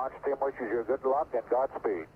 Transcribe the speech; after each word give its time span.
launch 0.00 0.14
team 0.24 0.34
wishes 0.40 0.60
you 0.60 0.84
good 0.86 1.04
luck 1.04 1.28
and 1.34 1.42
Godspeed. 1.50 2.06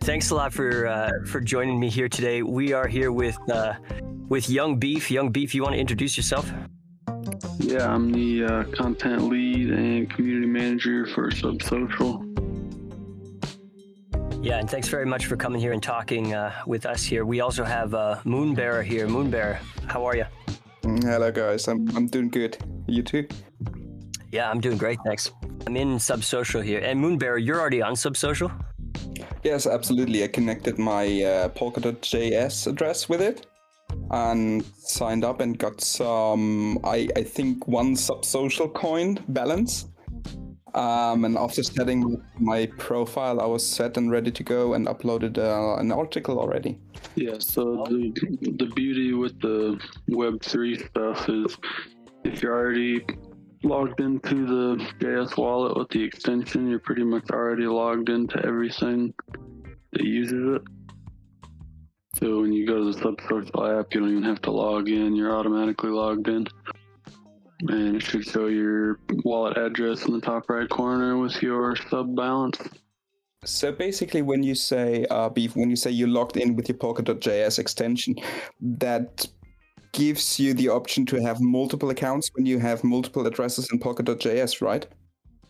Thanks 0.00 0.30
a 0.30 0.34
lot 0.34 0.52
for 0.52 0.86
uh, 0.86 1.10
for 1.26 1.40
joining 1.40 1.78
me 1.78 1.90
here 1.90 2.08
today. 2.08 2.42
We 2.42 2.72
are 2.72 2.88
here 2.88 3.12
with 3.12 3.38
uh, 3.50 3.74
with 4.28 4.48
Yung 4.48 4.78
Beef. 4.78 5.10
Yung 5.10 5.30
Beef, 5.30 5.54
you 5.54 5.62
want 5.62 5.74
to 5.74 5.80
introduce 5.80 6.16
yourself? 6.16 6.50
Yeah, 7.58 7.92
I'm 7.92 8.10
the 8.10 8.44
uh, 8.44 8.64
content 8.74 9.28
lead 9.28 9.70
and 9.70 10.10
community 10.10 10.46
manager 10.46 11.06
for 11.06 11.30
Subsocial. 11.30 12.27
Yeah, 14.48 14.60
and 14.60 14.70
thanks 14.70 14.88
very 14.88 15.04
much 15.04 15.26
for 15.26 15.36
coming 15.36 15.60
here 15.60 15.72
and 15.72 15.82
talking 15.82 16.32
uh, 16.32 16.50
with 16.66 16.86
us 16.86 17.04
here. 17.04 17.26
We 17.26 17.42
also 17.42 17.64
have 17.64 17.92
uh, 17.92 18.18
Moonbearer 18.24 18.82
here. 18.82 19.06
Moonbearer, 19.06 19.60
how 19.88 20.06
are 20.06 20.16
you? 20.16 20.24
Mm, 20.84 21.04
Hello, 21.04 21.30
guys. 21.30 21.68
I'm, 21.68 21.94
I'm 21.94 22.06
doing 22.06 22.30
good. 22.30 22.56
You 22.86 23.02
too? 23.02 23.28
Yeah, 24.32 24.50
I'm 24.50 24.58
doing 24.58 24.78
great, 24.78 24.98
thanks. 25.04 25.32
I'm 25.66 25.76
in 25.76 25.98
Subsocial 25.98 26.64
here. 26.64 26.80
And 26.80 26.98
Moonbearer, 26.98 27.36
you're 27.36 27.60
already 27.60 27.82
on 27.82 27.92
Subsocial? 27.92 28.50
Yes, 29.42 29.66
absolutely. 29.66 30.24
I 30.24 30.28
connected 30.28 30.78
my 30.78 31.04
uh, 31.04 31.48
Polkadot.js 31.50 32.68
address 32.68 33.06
with 33.06 33.20
it 33.20 33.46
and 34.12 34.64
signed 34.78 35.24
up 35.24 35.42
and 35.42 35.58
got 35.58 35.82
some, 35.82 36.78
I, 36.84 37.06
I 37.16 37.22
think, 37.22 37.68
one 37.68 37.94
Subsocial 37.94 38.72
coin 38.72 39.22
balance. 39.28 39.88
Um, 40.74 41.24
and 41.24 41.36
after 41.38 41.62
setting 41.62 42.22
my 42.38 42.66
profile, 42.78 43.40
I 43.40 43.46
was 43.46 43.66
set 43.66 43.96
and 43.96 44.10
ready 44.10 44.30
to 44.30 44.42
go 44.42 44.74
and 44.74 44.86
uploaded 44.86 45.38
uh, 45.38 45.80
an 45.80 45.90
article 45.92 46.38
already. 46.38 46.78
Yeah, 47.14 47.38
so 47.38 47.84
the, 47.88 48.12
the 48.58 48.70
beauty 48.74 49.14
with 49.14 49.40
the 49.40 49.80
Web3 50.10 50.88
stuff 50.88 51.28
is 51.28 51.56
if 52.24 52.42
you're 52.42 52.54
already 52.54 53.04
logged 53.62 54.00
into 54.00 54.46
the 54.46 54.84
JS 55.00 55.36
wallet 55.36 55.76
with 55.76 55.88
the 55.88 56.02
extension, 56.02 56.68
you're 56.68 56.78
pretty 56.78 57.04
much 57.04 57.30
already 57.30 57.66
logged 57.66 58.08
into 58.08 58.44
everything 58.44 59.14
that 59.92 60.04
uses 60.04 60.56
it. 60.56 60.62
So 62.16 62.40
when 62.40 62.52
you 62.52 62.66
go 62.66 62.78
to 62.78 62.92
the 62.92 62.98
Subsocial 62.98 63.78
app, 63.78 63.94
you 63.94 64.00
don't 64.00 64.10
even 64.10 64.22
have 64.24 64.42
to 64.42 64.50
log 64.50 64.88
in, 64.88 65.14
you're 65.14 65.34
automatically 65.34 65.90
logged 65.90 66.28
in. 66.28 66.46
And 67.60 67.96
it 67.96 68.02
should 68.02 68.24
show 68.24 68.46
your 68.46 69.00
wallet 69.24 69.56
address 69.56 70.06
in 70.06 70.12
the 70.12 70.20
top 70.20 70.48
right 70.48 70.68
corner 70.68 71.18
with 71.18 71.42
your 71.42 71.74
sub 71.90 72.14
balance. 72.14 72.58
So 73.44 73.72
basically, 73.72 74.22
when 74.22 74.42
you 74.42 74.54
say 74.54 75.06
uh, 75.10 75.28
beef, 75.28 75.56
when 75.56 75.70
you 75.70 75.76
say 75.76 75.90
you 75.90 76.06
logged 76.06 76.36
in 76.36 76.56
with 76.56 76.68
your 76.68 76.78
Polkadot.js 76.78 77.58
extension, 77.58 78.16
that 78.60 79.26
gives 79.92 80.38
you 80.38 80.54
the 80.54 80.68
option 80.68 81.06
to 81.06 81.20
have 81.22 81.40
multiple 81.40 81.90
accounts 81.90 82.30
when 82.34 82.46
you 82.46 82.58
have 82.58 82.84
multiple 82.84 83.26
addresses 83.26 83.68
in 83.72 83.78
Polkadot.js, 83.78 84.60
right? 84.60 84.86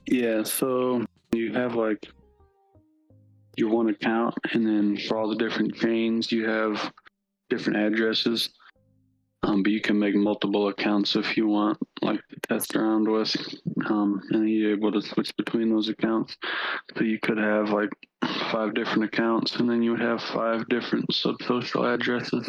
Yeah, 0.06 0.42
so 0.42 1.04
you 1.32 1.52
have 1.52 1.74
like 1.74 2.06
your 3.56 3.70
one 3.70 3.88
account, 3.88 4.34
and 4.52 4.66
then 4.66 4.96
for 4.96 5.16
all 5.18 5.28
the 5.28 5.36
different 5.36 5.74
chains, 5.76 6.30
you 6.30 6.48
have 6.48 6.92
different 7.50 7.78
addresses. 7.78 8.50
Um, 9.44 9.62
but 9.62 9.70
you 9.70 9.80
can 9.80 9.98
make 9.98 10.14
multiple 10.16 10.68
accounts 10.68 11.14
if 11.14 11.36
you 11.36 11.46
want, 11.46 11.78
like 12.02 12.20
to 12.28 12.40
test 12.48 12.74
around 12.74 13.08
with, 13.08 13.34
um, 13.86 14.20
and 14.30 14.50
you're 14.50 14.72
able 14.72 14.90
to 14.90 15.00
switch 15.00 15.34
between 15.36 15.70
those 15.70 15.88
accounts. 15.88 16.36
So 16.96 17.04
you 17.04 17.18
could 17.20 17.38
have 17.38 17.70
like 17.70 17.90
five 18.50 18.74
different 18.74 19.04
accounts, 19.04 19.56
and 19.56 19.70
then 19.70 19.82
you 19.82 19.92
would 19.92 20.00
have 20.00 20.20
five 20.20 20.68
different 20.68 21.08
subsocial 21.10 21.94
addresses. 21.94 22.48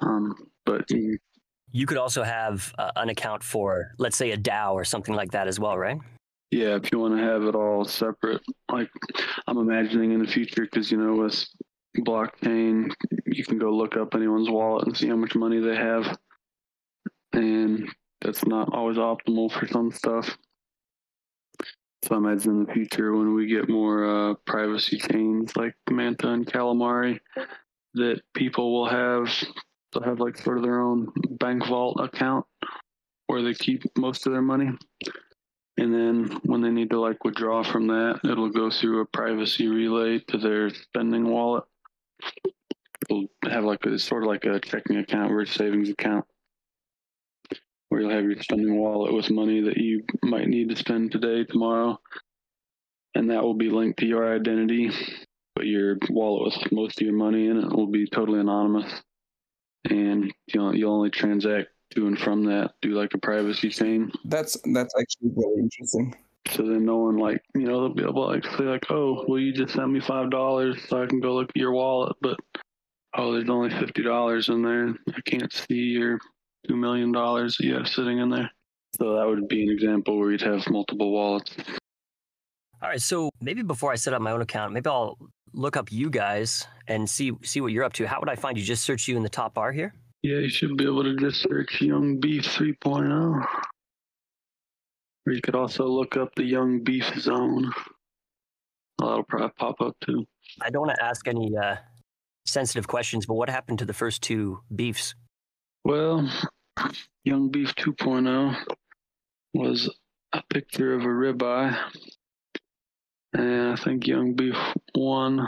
Um, 0.00 0.34
but 0.66 0.90
you, 0.90 1.18
You 1.70 1.86
could 1.86 1.96
also 1.96 2.22
have 2.22 2.72
uh, 2.78 2.90
an 2.96 3.08
account 3.08 3.42
for, 3.42 3.92
let's 3.98 4.16
say, 4.16 4.32
a 4.32 4.36
DAO 4.36 4.74
or 4.74 4.84
something 4.84 5.14
like 5.14 5.30
that 5.30 5.48
as 5.48 5.58
well, 5.58 5.78
right? 5.78 5.98
Yeah, 6.50 6.76
if 6.76 6.92
you 6.92 6.98
want 6.98 7.16
to 7.16 7.22
have 7.22 7.44
it 7.44 7.54
all 7.54 7.86
separate, 7.86 8.42
like 8.70 8.90
I'm 9.46 9.56
imagining 9.56 10.12
in 10.12 10.20
the 10.20 10.26
future, 10.26 10.64
because 10.70 10.92
you 10.92 10.98
know, 10.98 11.14
with 11.14 11.46
blockchain, 11.98 12.92
you 13.26 13.44
can 13.44 13.58
go 13.58 13.70
look 13.70 13.96
up 13.96 14.14
anyone's 14.14 14.50
wallet 14.50 14.86
and 14.86 14.96
see 14.96 15.08
how 15.08 15.16
much 15.16 15.34
money 15.34 15.60
they 15.60 15.76
have, 15.76 16.16
and 17.32 17.88
that's 18.20 18.46
not 18.46 18.72
always 18.72 18.96
optimal 18.96 19.50
for 19.50 19.66
some 19.66 19.90
stuff. 19.90 20.36
So 22.04 22.16
I 22.16 22.18
imagine 22.18 22.52
in 22.52 22.64
the 22.66 22.72
future, 22.72 23.14
when 23.14 23.34
we 23.34 23.46
get 23.46 23.68
more 23.68 24.04
uh, 24.30 24.34
privacy 24.46 24.98
chains 24.98 25.54
like 25.56 25.74
Manta 25.88 26.30
and 26.30 26.46
Calamari, 26.46 27.20
that 27.94 28.22
people 28.34 28.72
will 28.72 28.88
have 28.88 29.28
they'll 29.92 30.02
have 30.02 30.20
like 30.20 30.38
sort 30.38 30.56
of 30.56 30.64
their 30.64 30.80
own 30.80 31.12
bank 31.38 31.66
vault 31.66 32.00
account 32.00 32.46
where 33.26 33.42
they 33.42 33.54
keep 33.54 33.82
most 33.96 34.26
of 34.26 34.32
their 34.32 34.42
money. 34.42 34.70
And 35.78 35.94
then 35.94 36.38
when 36.44 36.60
they 36.60 36.70
need 36.70 36.90
to 36.90 37.00
like 37.00 37.24
withdraw 37.24 37.62
from 37.62 37.86
that, 37.88 38.20
it'll 38.24 38.50
go 38.50 38.70
through 38.70 39.00
a 39.00 39.06
privacy 39.06 39.68
relay 39.68 40.18
to 40.28 40.38
their 40.38 40.70
spending 40.70 41.28
wallet. 41.28 41.64
It'll 43.08 43.26
have 43.50 43.64
like 43.64 43.84
a 43.86 43.98
sort 43.98 44.22
of 44.22 44.28
like 44.28 44.44
a 44.44 44.60
checking 44.60 44.96
account 44.96 45.32
or 45.32 45.40
a 45.40 45.46
savings 45.46 45.90
account 45.90 46.24
where 47.88 48.00
you'll 48.00 48.10
have 48.10 48.24
your 48.24 48.40
spending 48.40 48.78
wallet 48.78 49.12
with 49.12 49.30
money 49.30 49.60
that 49.60 49.76
you 49.76 50.02
might 50.22 50.48
need 50.48 50.70
to 50.70 50.76
spend 50.76 51.12
today, 51.12 51.44
tomorrow. 51.44 52.00
And 53.14 53.30
that 53.30 53.42
will 53.42 53.54
be 53.54 53.68
linked 53.68 53.98
to 53.98 54.06
your 54.06 54.34
identity, 54.34 54.90
but 55.54 55.66
your 55.66 55.98
wallet 56.08 56.54
with 56.62 56.72
most 56.72 57.00
of 57.00 57.06
your 57.06 57.16
money 57.16 57.48
in 57.48 57.58
it 57.58 57.70
will 57.70 57.88
be 57.88 58.06
totally 58.06 58.40
anonymous. 58.40 58.90
And 59.90 60.32
you 60.46 60.60
know, 60.60 60.72
you'll 60.72 60.94
only 60.94 61.10
transact 61.10 61.68
to 61.94 62.06
and 62.06 62.18
from 62.18 62.44
that, 62.44 62.72
do 62.80 62.90
like 62.90 63.12
a 63.14 63.18
privacy 63.18 63.68
chain. 63.68 64.10
That's 64.24 64.56
that's 64.72 64.94
actually 64.98 65.30
very 65.34 65.60
interesting. 65.60 66.14
So 66.50 66.62
then 66.62 66.84
no 66.84 66.98
one 66.98 67.18
like 67.18 67.42
you 67.54 67.62
know 67.62 67.80
they'll 67.80 67.94
be 67.94 68.02
able 68.02 68.26
to 68.26 68.32
like 68.34 68.44
say 68.44 68.64
like 68.64 68.90
oh 68.90 69.24
well 69.28 69.38
you 69.38 69.52
just 69.52 69.74
sent 69.74 69.90
me 69.90 70.00
five 70.00 70.30
dollars 70.30 70.76
so 70.88 71.02
I 71.02 71.06
can 71.06 71.20
go 71.20 71.34
look 71.34 71.50
at 71.50 71.56
your 71.56 71.72
wallet 71.72 72.16
but 72.20 72.38
oh 73.16 73.32
there's 73.32 73.48
only 73.48 73.70
fifty 73.70 74.02
dollars 74.02 74.48
in 74.48 74.62
there 74.62 74.94
I 75.16 75.20
can't 75.24 75.52
see 75.52 75.74
your 75.74 76.18
two 76.66 76.76
million 76.76 77.12
dollars 77.12 77.56
that 77.56 77.66
you 77.66 77.74
have 77.74 77.88
sitting 77.88 78.18
in 78.18 78.30
there. 78.30 78.50
So 78.96 79.16
that 79.16 79.26
would 79.26 79.48
be 79.48 79.64
an 79.64 79.70
example 79.70 80.18
where 80.18 80.30
you'd 80.30 80.42
have 80.42 80.68
multiple 80.68 81.10
wallets. 81.10 81.54
All 82.82 82.88
right, 82.88 83.00
so 83.00 83.30
maybe 83.40 83.62
before 83.62 83.92
I 83.92 83.94
set 83.94 84.12
up 84.12 84.20
my 84.20 84.32
own 84.32 84.42
account, 84.42 84.72
maybe 84.72 84.90
I'll 84.90 85.16
look 85.52 85.76
up 85.76 85.92
you 85.92 86.10
guys 86.10 86.66
and 86.88 87.08
see 87.08 87.32
see 87.42 87.60
what 87.60 87.72
you're 87.72 87.84
up 87.84 87.92
to. 87.94 88.06
How 88.06 88.20
would 88.20 88.28
I 88.28 88.36
find 88.36 88.58
you? 88.58 88.64
Just 88.64 88.84
search 88.84 89.08
you 89.08 89.16
in 89.16 89.22
the 89.22 89.28
top 89.28 89.54
bar 89.54 89.72
here. 89.72 89.94
Yeah, 90.22 90.38
you 90.38 90.48
should 90.48 90.76
be 90.76 90.84
able 90.84 91.02
to 91.04 91.16
just 91.16 91.42
search 91.42 91.80
Yung 91.80 92.20
Beef 92.20 92.44
3.0. 92.44 93.44
Or 95.26 95.32
you 95.32 95.40
could 95.40 95.54
also 95.54 95.86
look 95.86 96.16
up 96.16 96.34
the 96.34 96.44
Yung 96.44 96.82
Beef 96.82 97.04
Zone. 97.18 97.70
That'll 98.98 99.24
probably 99.24 99.50
pop 99.58 99.80
up 99.80 99.96
too. 100.04 100.26
I 100.60 100.70
don't 100.70 100.86
want 100.86 100.96
to 100.98 101.04
ask 101.04 101.26
any 101.28 101.56
uh, 101.56 101.76
sensitive 102.46 102.88
questions, 102.88 103.26
but 103.26 103.34
what 103.34 103.48
happened 103.48 103.78
to 103.80 103.84
the 103.84 103.92
first 103.92 104.22
two 104.22 104.60
beefs? 104.74 105.14
Well, 105.84 106.28
Yung 107.24 107.50
Beef 107.50 107.74
2.0 107.76 108.56
was 109.54 109.90
a 110.32 110.42
picture 110.52 110.94
of 110.94 111.02
a 111.02 111.06
ribeye. 111.06 111.76
And 113.34 113.72
I 113.72 113.76
think 113.76 114.06
Yung 114.06 114.34
Beef 114.34 114.56
1 114.94 115.46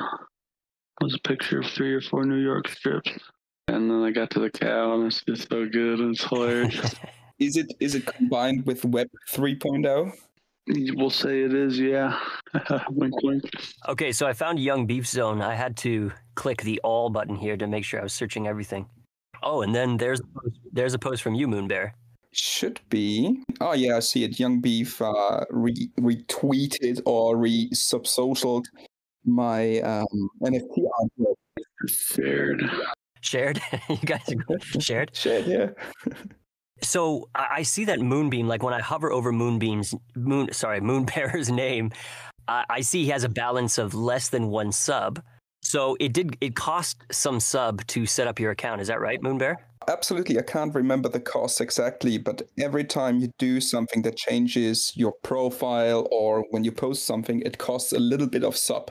was 1.01 1.15
a 1.15 1.29
picture 1.29 1.61
of 1.61 1.67
three 1.67 1.93
or 1.93 2.01
four 2.01 2.25
New 2.25 2.43
York 2.43 2.69
strips. 2.69 3.11
And 3.69 3.91
then 3.91 4.03
I 4.03 4.11
got 4.11 4.31
to 4.31 4.41
the 4.41 4.51
cow, 4.51 4.95
and 4.95 5.07
it's 5.07 5.23
just 5.25 5.49
so 5.49 5.67
good. 5.67 6.01
and 6.01 6.15
It's 6.15 6.25
hilarious. 6.29 6.95
Is 7.39 7.57
it 7.57 7.73
is 7.81 7.95
it 7.95 8.07
combined 8.07 8.67
with 8.67 8.85
Web 8.85 9.09
oh? 9.13 9.37
3.0? 9.37 10.13
we'll 10.67 11.11
say 11.11 11.43
it 11.43 11.53
is, 11.53 11.79
yeah. 11.79 12.19
wink, 12.91 13.15
wink. 13.23 13.43
Okay, 13.89 14.13
so 14.13 14.27
I 14.27 14.33
found 14.33 14.59
Yung 14.59 14.87
Beef 14.87 15.07
Zone. 15.07 15.43
I 15.43 15.55
had 15.55 15.77
to 15.79 16.11
click 16.37 16.63
the 16.63 16.81
all 16.83 17.11
button 17.11 17.37
here 17.37 17.57
to 17.57 17.67
make 17.67 17.85
sure 17.85 18.01
I 18.01 18.03
was 18.03 18.13
searching 18.13 18.47
everything. 18.47 18.87
Oh, 19.43 19.63
and 19.63 19.75
then 19.75 19.97
there's 19.99 20.23
there's 20.73 20.95
a 20.95 20.99
post 20.99 21.23
from 21.23 21.35
you, 21.35 21.47
Moonbear. 21.47 21.93
Should 22.33 22.81
be. 22.89 23.43
Oh 23.61 23.75
yeah, 23.75 23.97
I 23.97 24.01
see 24.01 24.25
it. 24.25 24.41
Yung 24.41 24.61
Beef 24.61 25.01
uh, 25.03 25.45
re- 25.51 25.91
retweeted 26.01 27.01
or 27.05 27.37
re 27.37 27.69
subsocialed 27.75 28.65
my 29.25 29.81
um, 29.81 30.31
NFT 30.43 30.79
artwork. 31.01 31.35
Shared. 31.87 32.63
Shared, 33.21 33.61
you 33.89 33.97
guys 33.99 34.29
shared. 34.81 35.15
Shit, 35.15 35.47
yeah. 35.47 35.69
So 36.83 37.29
I 37.35 37.63
see 37.63 37.85
that 37.87 38.01
Moonbeam. 38.01 38.49
Like 38.49 38.63
when 38.63 38.75
I 38.75 38.81
hover 38.81 39.13
over 39.13 39.33
Moonbeam's 39.33 39.95
Moon, 40.15 40.53
sorry, 40.53 40.81
Moonbearer's 40.81 41.51
name, 41.65 41.93
I, 42.49 42.65
I 42.69 42.81
see 42.81 43.05
he 43.05 43.11
has 43.11 43.25
a 43.25 43.29
balance 43.29 43.79
of 43.79 43.95
less 43.95 44.29
than 44.29 44.49
one 44.49 44.73
sub. 44.73 45.23
So 45.63 45.97
it 45.99 46.13
did. 46.13 46.37
It 46.41 46.55
cost 46.55 46.99
some 47.11 47.41
sub 47.41 47.87
to 47.87 48.05
set 48.05 48.27
up 48.27 48.39
your 48.39 48.51
account. 48.51 48.83
Is 48.83 48.89
that 48.89 49.01
right, 49.01 49.21
Moonbear? 49.23 49.57
Absolutely. 49.89 50.39
I 50.39 50.43
can't 50.43 50.75
remember 50.75 51.09
the 51.09 51.21
cost 51.21 51.61
exactly, 51.61 52.19
but 52.19 52.43
every 52.59 52.85
time 52.85 53.19
you 53.19 53.31
do 53.39 53.61
something 53.61 54.03
that 54.03 54.17
changes 54.17 54.93
your 54.95 55.13
profile 55.23 56.09
or 56.11 56.45
when 56.51 56.65
you 56.65 56.73
post 56.73 57.05
something, 57.05 57.41
it 57.43 57.59
costs 57.59 57.93
a 57.93 57.99
little 57.99 58.27
bit 58.27 58.45
of 58.45 58.57
sub. 58.57 58.91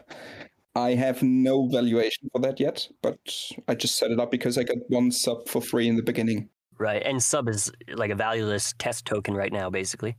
I 0.75 0.95
have 0.95 1.21
no 1.21 1.67
valuation 1.67 2.29
for 2.31 2.41
that 2.41 2.59
yet, 2.59 2.87
but 3.01 3.19
I 3.67 3.75
just 3.75 3.95
set 3.95 4.11
it 4.11 4.19
up 4.19 4.31
because 4.31 4.57
I 4.57 4.63
got 4.63 4.77
one 4.87 5.11
sub 5.11 5.47
for 5.47 5.61
free 5.61 5.87
in 5.87 5.95
the 5.95 6.03
beginning. 6.03 6.49
Right. 6.77 7.01
And 7.03 7.21
sub 7.21 7.47
is 7.49 7.71
like 7.93 8.11
a 8.11 8.15
valueless 8.15 8.73
test 8.77 9.05
token 9.05 9.35
right 9.35 9.51
now, 9.51 9.69
basically. 9.69 10.15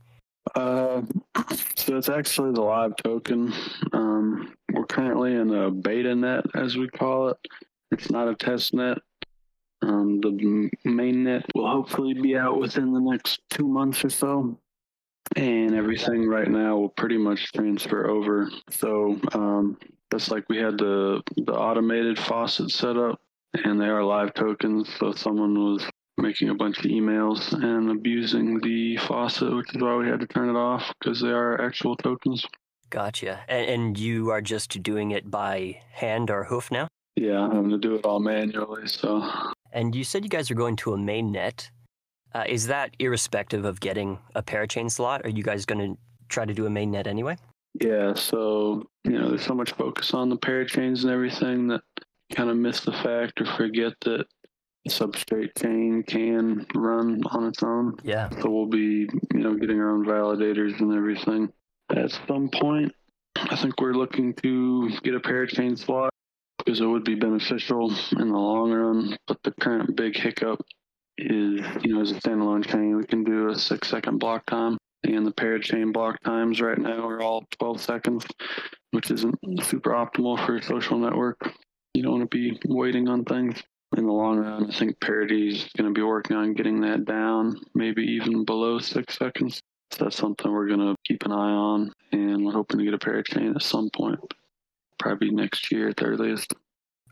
Uh, 0.55 1.01
so 1.75 1.97
it's 1.97 2.09
actually 2.09 2.53
the 2.53 2.61
live 2.61 2.95
token. 2.97 3.53
Um, 3.93 4.53
we're 4.71 4.85
currently 4.85 5.33
in 5.33 5.53
a 5.53 5.71
beta 5.71 6.15
net, 6.15 6.45
as 6.53 6.77
we 6.77 6.87
call 6.87 7.29
it. 7.29 7.37
It's 7.91 8.11
not 8.11 8.27
a 8.27 8.35
test 8.35 8.73
net. 8.73 8.97
Um, 9.81 10.19
the 10.21 10.69
main 10.83 11.23
net 11.23 11.45
will 11.53 11.69
hopefully 11.69 12.13
be 12.13 12.37
out 12.37 12.59
within 12.59 12.93
the 12.93 12.99
next 12.99 13.41
two 13.49 13.67
months 13.67 14.03
or 14.03 14.09
so. 14.09 14.57
And 15.35 15.75
everything 15.75 16.27
right 16.27 16.49
now 16.49 16.77
will 16.77 16.89
pretty 16.89 17.17
much 17.17 17.51
transfer 17.51 18.07
over. 18.09 18.49
So 18.69 19.19
um, 19.33 19.77
that's 20.11 20.31
like 20.31 20.47
we 20.49 20.57
had 20.57 20.77
the 20.77 21.21
the 21.35 21.53
automated 21.53 22.19
faucet 22.19 22.69
set 22.71 22.95
up, 22.95 23.19
and 23.63 23.81
they 23.81 23.87
are 23.87 24.03
live 24.03 24.33
tokens. 24.33 24.87
So 24.99 25.11
someone 25.11 25.55
was 25.55 25.89
making 26.17 26.49
a 26.49 26.55
bunch 26.55 26.79
of 26.79 26.85
emails 26.85 27.53
and 27.53 27.91
abusing 27.91 28.59
the 28.61 28.97
faucet, 28.97 29.55
which 29.55 29.75
is 29.75 29.81
why 29.81 29.95
we 29.95 30.07
had 30.07 30.19
to 30.19 30.27
turn 30.27 30.49
it 30.49 30.57
off 30.57 30.93
because 30.99 31.21
they 31.21 31.29
are 31.29 31.61
actual 31.61 31.95
tokens. 31.97 32.45
Gotcha. 32.89 33.41
And, 33.47 33.69
and 33.69 33.99
you 33.99 34.29
are 34.29 34.41
just 34.41 34.81
doing 34.81 35.11
it 35.11 35.29
by 35.29 35.81
hand 35.91 36.29
or 36.29 36.45
hoof 36.45 36.71
now? 36.71 36.87
Yeah, 37.15 37.41
I'm 37.41 37.51
going 37.51 37.69
to 37.69 37.77
do 37.77 37.95
it 37.95 38.05
all 38.05 38.19
manually. 38.19 38.87
So. 38.87 39.29
And 39.71 39.95
you 39.95 40.03
said 40.03 40.23
you 40.23 40.29
guys 40.29 40.51
are 40.51 40.55
going 40.55 40.75
to 40.77 40.93
a 40.93 40.97
main 40.97 41.31
net. 41.31 41.69
Uh, 42.33 42.43
is 42.47 42.67
that 42.67 42.95
irrespective 42.99 43.65
of 43.65 43.79
getting 43.79 44.19
a 44.35 44.43
parachain 44.43 44.91
slot? 44.91 45.21
Are 45.23 45.29
you 45.29 45.43
guys 45.43 45.65
going 45.65 45.95
to 45.95 45.97
try 46.27 46.45
to 46.45 46.53
do 46.53 46.65
a 46.65 46.69
main 46.69 46.91
net 46.91 47.07
anyway? 47.07 47.37
Yeah, 47.79 48.13
so 48.13 48.87
you 49.03 49.19
know, 49.19 49.29
there's 49.29 49.45
so 49.45 49.53
much 49.53 49.73
focus 49.73 50.13
on 50.13 50.29
the 50.29 50.37
parachains 50.37 51.03
and 51.03 51.11
everything 51.11 51.67
that 51.67 51.81
kind 52.33 52.49
of 52.49 52.57
miss 52.57 52.81
the 52.81 52.91
fact 52.91 53.39
or 53.41 53.45
forget 53.57 53.93
that 54.01 54.25
substrate 54.89 55.57
chain 55.57 56.03
can 56.03 56.65
run 56.75 57.21
on 57.31 57.47
its 57.47 57.63
own. 57.63 57.95
Yeah. 58.03 58.29
So 58.41 58.49
we'll 58.49 58.67
be, 58.67 59.07
you 59.33 59.39
know, 59.39 59.55
getting 59.55 59.79
our 59.79 59.91
own 59.91 60.05
validators 60.05 60.79
and 60.79 60.93
everything. 60.93 61.51
At 61.89 62.11
some 62.27 62.49
point, 62.49 62.93
I 63.35 63.55
think 63.55 63.79
we're 63.79 63.93
looking 63.93 64.33
to 64.35 64.89
get 65.03 65.15
a 65.15 65.19
parachain 65.19 65.77
slot 65.77 66.11
because 66.57 66.81
it 66.81 66.85
would 66.85 67.03
be 67.03 67.15
beneficial 67.15 67.93
in 68.19 68.29
the 68.29 68.37
long 68.37 68.71
run. 68.71 69.17
But 69.27 69.41
the 69.43 69.51
current 69.51 69.95
big 69.95 70.15
hiccup 70.15 70.59
is, 71.17 71.61
you 71.83 71.93
know, 71.93 72.01
as 72.01 72.11
a 72.11 72.15
standalone 72.15 72.65
chain, 72.65 72.95
we 72.97 73.05
can 73.05 73.23
do 73.23 73.49
a 73.49 73.55
six 73.55 73.87
second 73.89 74.19
block 74.19 74.45
time. 74.45 74.77
And 75.03 75.25
the 75.25 75.31
parachain 75.31 75.93
block 75.93 76.19
times 76.23 76.59
right 76.61 76.79
now 76.79 77.07
are 77.07 77.21
all 77.21 77.45
12 77.59 77.79
seconds, 77.79 78.25
which 78.89 79.11
isn't 79.11 79.35
super 79.61 79.91
optimal 79.91 80.43
for 80.45 80.55
a 80.55 80.63
social 80.63 80.97
network. 80.97 81.37
You 81.93 82.01
don't 82.01 82.19
want 82.19 82.31
to 82.31 82.37
be 82.37 82.59
waiting 82.65 83.07
on 83.07 83.23
things. 83.23 83.61
In 83.97 84.05
the 84.05 84.11
long 84.11 84.39
run, 84.39 84.69
I 84.69 84.73
think 84.73 84.99
Parity 84.99 85.49
is 85.49 85.69
going 85.77 85.87
to 85.87 85.97
be 85.97 86.03
working 86.03 86.35
on 86.35 86.53
getting 86.53 86.81
that 86.81 87.05
down, 87.05 87.61
maybe 87.73 88.03
even 88.03 88.43
below 88.43 88.79
six 88.79 89.17
seconds. 89.17 89.61
So 89.91 90.05
that's 90.05 90.17
something 90.17 90.51
we're 90.51 90.67
going 90.67 90.79
to 90.79 90.95
keep 91.07 91.23
an 91.23 91.31
eye 91.31 91.35
on, 91.35 91.93
and 92.11 92.45
we're 92.45 92.51
hoping 92.51 92.79
to 92.79 92.83
get 92.85 92.93
a 92.93 92.97
parachain 92.97 93.55
at 93.55 93.61
some 93.61 93.89
point, 93.95 94.19
probably 94.99 95.29
next 95.29 95.71
year 95.71 95.89
at 95.89 95.97
the 95.97 96.05
earliest. 96.05 96.53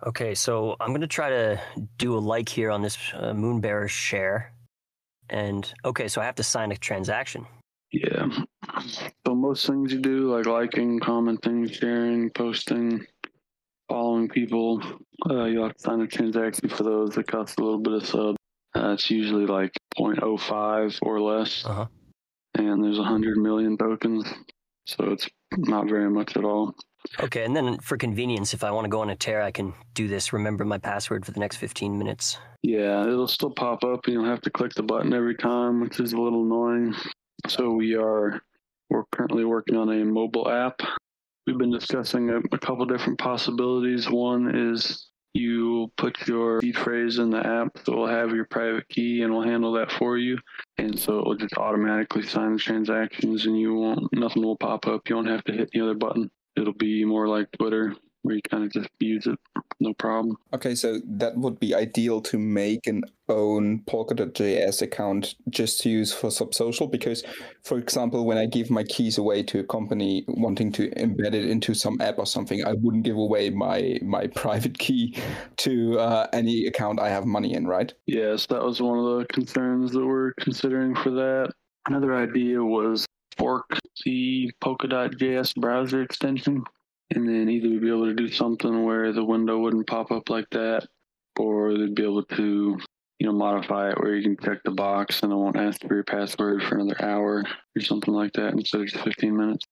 Okay, 0.06 0.36
so 0.36 0.76
I'm 0.82 0.90
going 0.90 1.02
to 1.02 1.08
try 1.08 1.30
to 1.30 1.62
do 1.98 2.18
a 2.18 2.20
like 2.20 2.50
here 2.50 2.72
on 2.72 2.82
this 2.82 2.98
uh, 3.14 3.34
Moonbearer 3.34 3.88
share. 3.88 4.52
And 5.30 5.72
okay, 5.86 6.10
so 6.10 6.20
I 6.20 6.26
have 6.26 6.36
to 6.36 6.44
sign 6.44 6.74
a 6.74 6.76
transaction. 6.76 7.46
Yeah. 7.94 8.28
So 9.26 9.36
most 9.36 9.66
things 9.68 9.94
you 9.94 10.00
do, 10.00 10.36
like 10.36 10.48
liking, 10.48 11.00
commenting, 11.00 11.70
sharing, 11.70 12.32
posting, 12.32 13.06
following 13.90 14.30
people, 14.30 14.82
uh, 15.30 15.46
you 15.46 15.62
have 15.62 15.76
to 15.76 15.80
sign 15.80 16.02
a 16.02 16.08
transaction 16.08 16.70
for 16.70 16.84
those 16.84 17.16
that 17.16 17.28
cost 17.28 17.60
a 17.60 17.64
little 17.64 17.80
bit 17.80 17.94
of 17.94 18.06
sub. 18.06 18.36
Uh, 18.76 18.94
it's 18.94 19.10
usually 19.10 19.46
like 19.46 19.72
0.05 19.98 21.00
or 21.02 21.22
less. 21.22 21.64
Uh-huh. 21.66 21.86
And 22.56 22.84
there's 22.84 22.98
100 22.98 23.38
million 23.38 23.78
tokens. 23.78 24.26
So 24.86 25.12
it's 25.12 25.28
not 25.58 25.88
very 25.88 26.10
much 26.10 26.36
at 26.36 26.44
all. 26.44 26.76
Okay, 27.20 27.44
and 27.44 27.56
then 27.56 27.78
for 27.80 27.98
convenience, 27.98 28.54
if 28.54 28.64
I 28.64 28.72
want 28.72 28.86
to 28.86 28.90
go 28.90 29.02
on 29.02 29.10
a 29.10 29.16
tear, 29.16 29.42
I 29.42 29.52
can 29.52 29.74
do 29.94 30.08
this. 30.08 30.34
Remember 30.34 30.64
my 30.64 30.78
password 30.78 31.26
for 31.26 31.32
the 31.32 31.40
next 31.40 31.58
15 31.58 31.98
minutes. 31.98 32.38
Yeah, 32.62 33.04
it'll 33.04 33.28
still 33.28 33.52
pop 33.52 33.84
up. 33.84 34.06
and 34.06 34.14
You'll 34.14 34.26
have 34.26 34.42
to 34.42 34.50
click 34.50 34.74
the 34.74 34.84
button 34.84 35.14
every 35.14 35.36
time, 35.36 35.82
which 35.82 36.00
is 36.00 36.14
a 36.14 36.18
little 36.18 36.44
annoying. 36.44 36.96
So 37.48 37.72
we 37.72 37.96
are 37.96 38.42
we're 38.90 39.04
currently 39.12 39.44
working 39.44 39.76
on 39.76 39.90
a 39.90 40.06
mobile 40.06 40.50
app. 40.50 40.80
We've 41.46 41.58
been 41.58 41.72
discussing 41.72 42.30
a, 42.30 42.38
a 42.38 42.60
couple 42.60 42.86
different 42.86 43.20
possibilities. 43.20 44.10
One 44.10 44.56
is 44.56 45.10
you 45.34 45.92
put 45.98 46.28
your 46.28 46.62
seed 46.62 46.78
phrase 46.78 47.18
in 47.18 47.32
the 47.32 47.46
app, 47.46 47.78
so 47.84 47.98
we'll 47.98 48.08
have 48.08 48.32
your 48.32 48.46
private 48.46 48.88
key 48.88 49.24
and 49.24 49.34
we'll 49.34 49.42
handle 49.42 49.74
that 49.74 49.92
for 49.92 50.18
you. 50.18 50.38
And 50.78 50.98
so 50.98 51.20
it 51.20 51.26
will 51.26 51.36
just 51.36 51.58
automatically 51.58 52.24
sign 52.24 52.54
the 52.54 52.60
transactions 52.60 53.46
and 53.46 53.60
you 53.60 53.74
won't 53.74 54.14
nothing 54.14 54.44
will 54.44 54.56
pop 54.56 54.88
up. 54.88 55.10
You 55.10 55.16
won't 55.16 55.28
have 55.28 55.44
to 55.46 55.54
hit 55.54 55.72
the 55.72 55.82
other 55.82 55.96
button. 55.96 56.30
It'll 56.56 56.74
be 56.74 57.04
more 57.04 57.28
like 57.28 57.52
Twitter 57.52 57.96
where 58.24 58.36
you 58.36 58.42
kind 58.42 58.64
of 58.64 58.72
just 58.72 58.90
use 59.00 59.28
it, 59.28 59.38
no 59.80 59.94
problem. 59.94 60.38
Okay, 60.54 60.76
so 60.76 61.00
that 61.06 61.38
would 61.38 61.60
be 61.60 61.76
ideal 61.76 62.22
to 62.22 62.40
make 62.40 62.88
an 62.88 63.04
own 63.30 63.80
Polkadot.js 63.82 64.82
account 64.82 65.36
just 65.50 65.82
to 65.82 65.90
use 65.90 66.14
for 66.14 66.30
Subsocial 66.30 66.90
because, 66.90 67.24
for 67.64 67.78
example, 67.78 68.26
when 68.26 68.38
I 68.38 68.46
give 68.46 68.70
my 68.70 68.84
keys 68.84 69.18
away 69.18 69.44
to 69.44 69.60
a 69.60 69.64
company 69.64 70.24
wanting 70.28 70.72
to 70.74 70.90
embed 70.92 71.34
it 71.34 71.46
into 71.46 71.74
some 71.74 72.00
app 72.02 72.18
or 72.18 72.26
something, 72.26 72.66
I 72.66 72.74
wouldn't 72.74 73.04
give 73.04 73.18
away 73.18 73.50
my 73.50 74.00
my 74.02 74.28
private 74.36 74.80
key 74.80 75.16
to 75.58 76.00
uh, 76.00 76.28
any 76.34 76.66
account 76.66 77.00
I 77.00 77.10
have 77.10 77.26
money 77.26 77.54
in, 77.54 77.68
right? 77.68 77.94
Yes, 78.08 78.46
that 78.48 78.64
was 78.64 78.82
one 78.82 78.98
of 78.98 79.20
the 79.20 79.26
concerns 79.34 79.92
that 79.92 80.06
we're 80.06 80.34
considering 80.40 80.96
for 80.96 81.12
that. 81.12 81.52
Another 81.88 82.16
idea 82.16 82.64
was 82.64 83.06
fork 83.38 83.78
the 84.06 84.52
Polkadot.js 84.64 85.56
browser 85.56 86.02
extension 86.02 86.64
and 87.16 87.28
then 87.28 87.50
either 87.50 87.70
we'd 87.70 87.82
be 87.82 87.90
able 87.90 88.06
to 88.06 88.16
do 88.16 88.30
something 88.30 88.84
where 88.84 89.12
the 89.12 89.24
window 89.24 89.60
wouldn't 89.60 89.88
pop 89.88 90.12
up 90.12 90.30
like 90.30 90.50
that, 90.52 90.88
or 91.38 91.78
they'd 91.78 91.96
be 91.96 92.04
able 92.04 92.24
to, 92.24 92.78
you 93.20 93.28
know, 93.28 93.34
modify 93.34 93.92
it 93.92 94.00
where 94.00 94.16
you 94.16 94.24
can 94.24 94.38
check 94.44 94.64
the 94.64 94.72
box 94.72 95.22
and 95.22 95.32
it 95.32 95.36
won't 95.36 95.58
ask 95.58 95.82
for 95.82 95.94
your 95.94 96.04
password 96.04 96.64
for 96.64 96.76
another 96.76 97.02
hour 97.02 97.44
or 97.76 97.82
something 97.82 98.14
like 98.14 98.34
that 98.34 98.54
instead 98.54 98.82
of 98.82 98.88
just 98.88 99.04
15 99.04 99.36
minutes. 99.36 99.66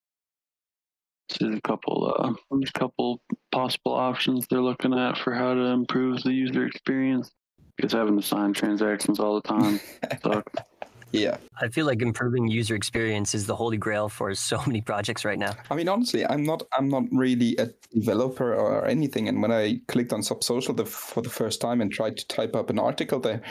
There's 1.39 1.55
a 1.55 1.61
couple, 1.61 2.13
uh, 2.17 2.33
there's 2.51 2.71
a 2.75 2.79
couple 2.79 3.21
possible 3.51 3.93
options 3.93 4.47
they're 4.47 4.61
looking 4.61 4.93
at 4.93 5.17
for 5.17 5.33
how 5.33 5.53
to 5.53 5.61
improve 5.61 6.21
the 6.23 6.33
user 6.33 6.65
experience. 6.65 7.31
Because 7.77 7.93
having 7.93 8.19
to 8.19 8.21
sign 8.21 8.53
transactions 8.53 9.19
all 9.19 9.41
the 9.41 9.47
time 9.47 9.79
sucks. 10.23 10.53
Yeah. 11.11 11.37
I 11.59 11.67
feel 11.67 11.85
like 11.85 12.01
improving 12.01 12.47
user 12.47 12.75
experience 12.75 13.35
is 13.35 13.45
the 13.45 13.55
holy 13.55 13.77
grail 13.77 14.09
for 14.09 14.33
so 14.35 14.61
many 14.65 14.81
projects 14.81 15.25
right 15.25 15.39
now. 15.39 15.53
I 15.69 15.75
mean, 15.75 15.89
honestly, 15.89 16.25
I'm 16.25 16.43
not 16.43 16.63
I'm 16.77 16.89
not 16.89 17.03
really 17.11 17.55
a 17.57 17.69
developer 17.93 18.53
or 18.53 18.85
anything. 18.87 19.27
And 19.27 19.41
when 19.41 19.51
I 19.51 19.81
clicked 19.87 20.13
on 20.13 20.21
Subsocial 20.21 20.75
the, 20.75 20.85
for 20.85 21.21
the 21.21 21.29
first 21.29 21.61
time 21.61 21.81
and 21.81 21.91
tried 21.91 22.17
to 22.17 22.27
type 22.27 22.55
up 22.55 22.69
an 22.69 22.79
article 22.79 23.19
there, 23.19 23.41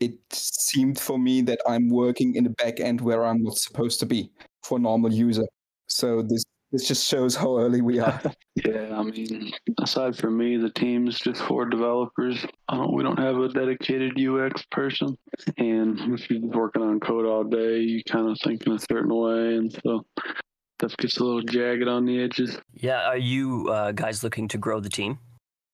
it 0.00 0.14
seemed 0.32 0.98
for 0.98 1.18
me 1.18 1.42
that 1.42 1.60
I'm 1.68 1.88
working 1.88 2.34
in 2.34 2.46
a 2.46 2.50
back 2.50 2.80
end 2.80 3.00
where 3.00 3.24
I'm 3.24 3.42
not 3.42 3.56
supposed 3.56 4.00
to 4.00 4.06
be 4.06 4.30
for 4.62 4.78
a 4.78 4.80
normal 4.80 5.12
user. 5.12 5.46
So 5.86 6.22
this 6.22 6.44
this 6.72 6.88
just 6.88 7.06
shows 7.06 7.36
how 7.36 7.58
early 7.58 7.82
we 7.82 7.98
are. 7.98 8.20
yeah, 8.56 8.98
I 8.98 9.02
mean, 9.02 9.52
aside 9.80 10.16
from 10.16 10.38
me, 10.38 10.56
the 10.56 10.70
team's 10.70 11.18
just 11.18 11.42
four 11.42 11.66
developers. 11.66 12.44
Don't, 12.70 12.94
we 12.94 13.02
don't 13.02 13.18
have 13.18 13.36
a 13.36 13.48
dedicated 13.48 14.18
UX 14.18 14.64
person, 14.70 15.16
and 15.58 16.00
if 16.14 16.30
you're 16.30 16.40
working 16.40 16.82
on 16.82 16.98
code 16.98 17.26
all 17.26 17.44
day, 17.44 17.80
you 17.80 18.02
kind 18.04 18.28
of 18.28 18.38
think 18.42 18.66
in 18.66 18.72
a 18.72 18.78
certain 18.78 19.14
way, 19.14 19.56
and 19.56 19.72
so 19.84 20.04
stuff 20.80 20.96
gets 20.96 21.18
a 21.18 21.24
little 21.24 21.42
jagged 21.42 21.86
on 21.86 22.06
the 22.06 22.22
edges. 22.22 22.58
Yeah, 22.72 23.06
are 23.06 23.18
you 23.18 23.68
uh, 23.68 23.92
guys 23.92 24.24
looking 24.24 24.48
to 24.48 24.58
grow 24.58 24.80
the 24.80 24.88
team? 24.88 25.18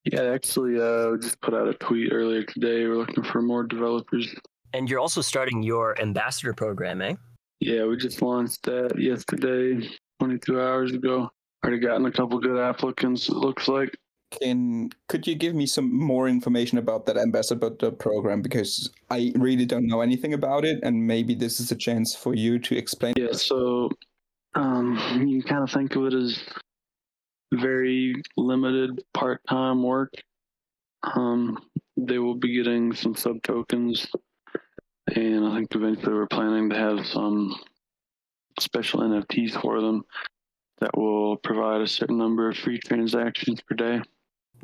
Yeah, 0.04 0.22
actually, 0.22 0.80
uh, 0.80 1.10
we 1.10 1.18
just 1.18 1.40
put 1.40 1.54
out 1.54 1.68
a 1.68 1.74
tweet 1.74 2.12
earlier 2.12 2.42
today. 2.42 2.86
We're 2.86 2.96
looking 2.96 3.24
for 3.24 3.40
more 3.40 3.62
developers. 3.62 4.34
And 4.72 4.88
you're 4.90 5.00
also 5.00 5.20
starting 5.20 5.62
your 5.62 6.00
ambassador 6.00 6.52
program, 6.52 7.02
eh? 7.02 7.14
Yeah, 7.60 7.84
we 7.86 7.96
just 7.96 8.20
launched 8.22 8.64
that 8.64 8.98
yesterday. 8.98 9.88
22 10.20 10.60
hours 10.60 10.92
ago. 10.92 11.30
Already 11.64 11.80
gotten 11.80 12.06
a 12.06 12.12
couple 12.12 12.38
good 12.38 12.58
applicants, 12.58 13.28
it 13.28 13.34
looks 13.34 13.68
like. 13.68 13.96
Can 14.30 14.90
could 15.08 15.26
you 15.26 15.34
give 15.34 15.54
me 15.54 15.66
some 15.66 15.90
more 15.90 16.28
information 16.28 16.76
about 16.76 17.06
that 17.06 17.16
ambassador 17.16 17.70
program 17.70 18.42
because 18.42 18.90
I 19.10 19.32
really 19.36 19.64
don't 19.64 19.86
know 19.86 20.02
anything 20.02 20.34
about 20.34 20.66
it, 20.66 20.80
and 20.82 21.06
maybe 21.06 21.34
this 21.34 21.60
is 21.60 21.72
a 21.72 21.76
chance 21.76 22.14
for 22.14 22.34
you 22.34 22.58
to 22.58 22.76
explain. 22.76 23.14
Yeah, 23.16 23.32
so 23.32 23.90
um, 24.54 25.24
you 25.26 25.42
kind 25.42 25.62
of 25.62 25.70
think 25.70 25.96
of 25.96 26.04
it 26.06 26.14
as 26.14 26.38
very 27.54 28.20
limited 28.36 29.02
part-time 29.14 29.82
work. 29.82 30.12
Um, 31.02 31.58
they 31.96 32.18
will 32.18 32.34
be 32.34 32.54
getting 32.54 32.92
some 32.92 33.14
sub 33.14 33.42
tokens, 33.42 34.06
and 35.14 35.46
I 35.46 35.56
think 35.56 35.74
eventually 35.74 36.12
we're 36.12 36.26
planning 36.26 36.68
to 36.68 36.76
have 36.76 37.06
some 37.06 37.56
special 38.60 39.00
NFTs 39.00 39.60
for 39.60 39.80
them 39.80 40.04
that 40.80 40.96
will 40.96 41.36
provide 41.36 41.80
a 41.80 41.86
certain 41.86 42.18
number 42.18 42.48
of 42.48 42.56
free 42.56 42.78
transactions 42.78 43.60
per 43.62 43.74
day. 43.74 44.00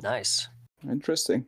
Nice. 0.03 0.49
Interesting. 0.89 1.47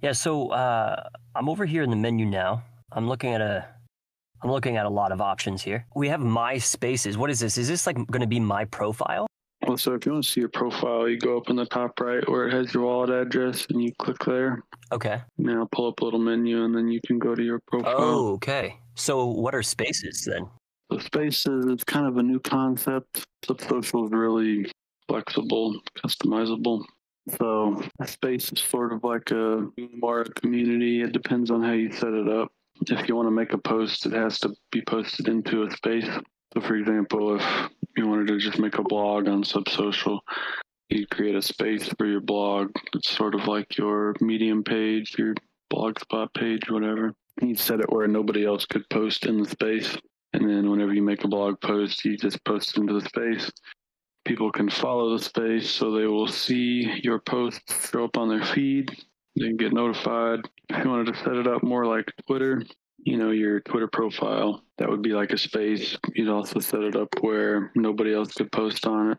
Yeah, 0.00 0.12
so 0.12 0.48
uh, 0.50 1.08
I'm 1.34 1.48
over 1.48 1.64
here 1.64 1.82
in 1.82 1.90
the 1.90 1.96
menu 1.96 2.26
now. 2.26 2.62
I'm 2.92 3.08
looking 3.08 3.32
at 3.32 3.40
a 3.40 3.66
I'm 4.42 4.50
looking 4.50 4.76
at 4.76 4.84
a 4.84 4.90
lot 4.90 5.10
of 5.10 5.22
options 5.22 5.62
here. 5.62 5.86
We 5.96 6.08
have 6.08 6.20
my 6.20 6.58
spaces. 6.58 7.16
What 7.16 7.30
is 7.30 7.40
this? 7.40 7.56
Is 7.56 7.66
this 7.66 7.86
like 7.86 7.96
going 7.96 8.20
to 8.20 8.26
be 8.26 8.38
my 8.38 8.66
profile? 8.66 9.26
Well, 9.66 9.78
so 9.78 9.94
if 9.94 10.04
you 10.04 10.12
want 10.12 10.24
to 10.24 10.30
see 10.30 10.40
your 10.40 10.50
profile, 10.50 11.08
you 11.08 11.18
go 11.18 11.38
up 11.38 11.48
in 11.48 11.56
the 11.56 11.64
top 11.64 11.98
right 11.98 12.28
where 12.28 12.48
it 12.48 12.52
has 12.52 12.74
your 12.74 12.84
wallet 12.84 13.08
address, 13.08 13.66
and 13.70 13.82
you 13.82 13.92
click 13.98 14.18
there. 14.26 14.62
Okay. 14.92 15.22
Now 15.38 15.66
pull 15.72 15.88
up 15.88 16.00
a 16.00 16.04
little 16.04 16.20
menu, 16.20 16.64
and 16.64 16.74
then 16.74 16.88
you 16.88 17.00
can 17.06 17.18
go 17.18 17.34
to 17.34 17.42
your 17.42 17.60
profile. 17.66 17.94
Oh, 17.96 18.32
okay. 18.34 18.78
So 18.94 19.24
what 19.24 19.54
are 19.54 19.62
spaces 19.62 20.28
then? 20.30 20.46
So 20.90 20.98
Spaces 20.98 21.66
is 21.66 21.84
kind 21.84 22.06
of 22.06 22.18
a 22.18 22.22
new 22.22 22.40
concept. 22.40 23.26
Subsocial 23.44 24.06
is 24.06 24.12
really 24.12 24.70
flexible, 25.08 25.80
customizable. 25.98 26.84
So 27.38 27.82
a 28.00 28.06
space 28.06 28.52
is 28.52 28.60
sort 28.60 28.92
of 28.92 29.02
like 29.02 29.30
a 29.30 29.66
more 29.96 30.22
a 30.22 30.24
community. 30.24 31.02
It 31.02 31.12
depends 31.12 31.50
on 31.50 31.62
how 31.62 31.72
you 31.72 31.90
set 31.90 32.12
it 32.12 32.28
up. 32.28 32.52
If 32.88 33.08
you 33.08 33.16
want 33.16 33.28
to 33.28 33.30
make 33.30 33.52
a 33.52 33.58
post, 33.58 34.04
it 34.06 34.12
has 34.12 34.38
to 34.40 34.54
be 34.72 34.82
posted 34.82 35.28
into 35.28 35.62
a 35.62 35.70
space. 35.70 36.08
So 36.52 36.60
for 36.60 36.76
example, 36.76 37.36
if 37.36 37.70
you 37.96 38.06
wanted 38.06 38.28
to 38.28 38.38
just 38.38 38.58
make 38.58 38.78
a 38.78 38.82
blog 38.82 39.28
on 39.28 39.42
Subsocial, 39.42 40.20
you 40.90 41.06
create 41.06 41.34
a 41.34 41.42
space 41.42 41.88
for 41.98 42.06
your 42.06 42.20
blog. 42.20 42.70
It's 42.94 43.10
sort 43.10 43.34
of 43.34 43.46
like 43.46 43.78
your 43.78 44.14
Medium 44.20 44.62
page, 44.62 45.14
your 45.18 45.34
Blogspot 45.72 46.34
page, 46.34 46.68
whatever. 46.68 47.14
You 47.40 47.54
set 47.54 47.80
it 47.80 47.90
where 47.90 48.06
nobody 48.06 48.44
else 48.44 48.66
could 48.66 48.88
post 48.90 49.26
in 49.26 49.42
the 49.42 49.48
space. 49.48 49.96
And 50.34 50.50
then 50.50 50.68
whenever 50.68 50.92
you 50.92 51.02
make 51.02 51.22
a 51.22 51.28
blog 51.28 51.60
post, 51.60 52.04
you 52.04 52.16
just 52.16 52.44
post 52.44 52.76
into 52.76 52.92
the 52.92 53.08
space. 53.08 53.52
People 54.24 54.50
can 54.50 54.68
follow 54.68 55.16
the 55.16 55.22
space 55.22 55.70
so 55.70 55.92
they 55.92 56.06
will 56.06 56.26
see 56.26 57.00
your 57.04 57.20
posts 57.20 57.90
show 57.90 58.04
up 58.04 58.16
on 58.16 58.28
their 58.28 58.44
feed. 58.44 58.90
They 59.36 59.46
can 59.46 59.56
get 59.56 59.72
notified. 59.72 60.40
If 60.68 60.84
you 60.84 60.90
wanted 60.90 61.14
to 61.14 61.20
set 61.20 61.36
it 61.36 61.46
up 61.46 61.62
more 61.62 61.86
like 61.86 62.10
Twitter, 62.26 62.64
you 62.98 63.16
know, 63.16 63.30
your 63.30 63.60
Twitter 63.60 63.86
profile, 63.86 64.64
that 64.78 64.90
would 64.90 65.02
be 65.02 65.12
like 65.12 65.30
a 65.30 65.38
space. 65.38 65.96
You'd 66.16 66.28
also 66.28 66.58
set 66.58 66.80
it 66.80 66.96
up 66.96 67.10
where 67.20 67.70
nobody 67.76 68.12
else 68.12 68.32
could 68.32 68.50
post 68.50 68.88
on 68.88 69.12
it. 69.12 69.18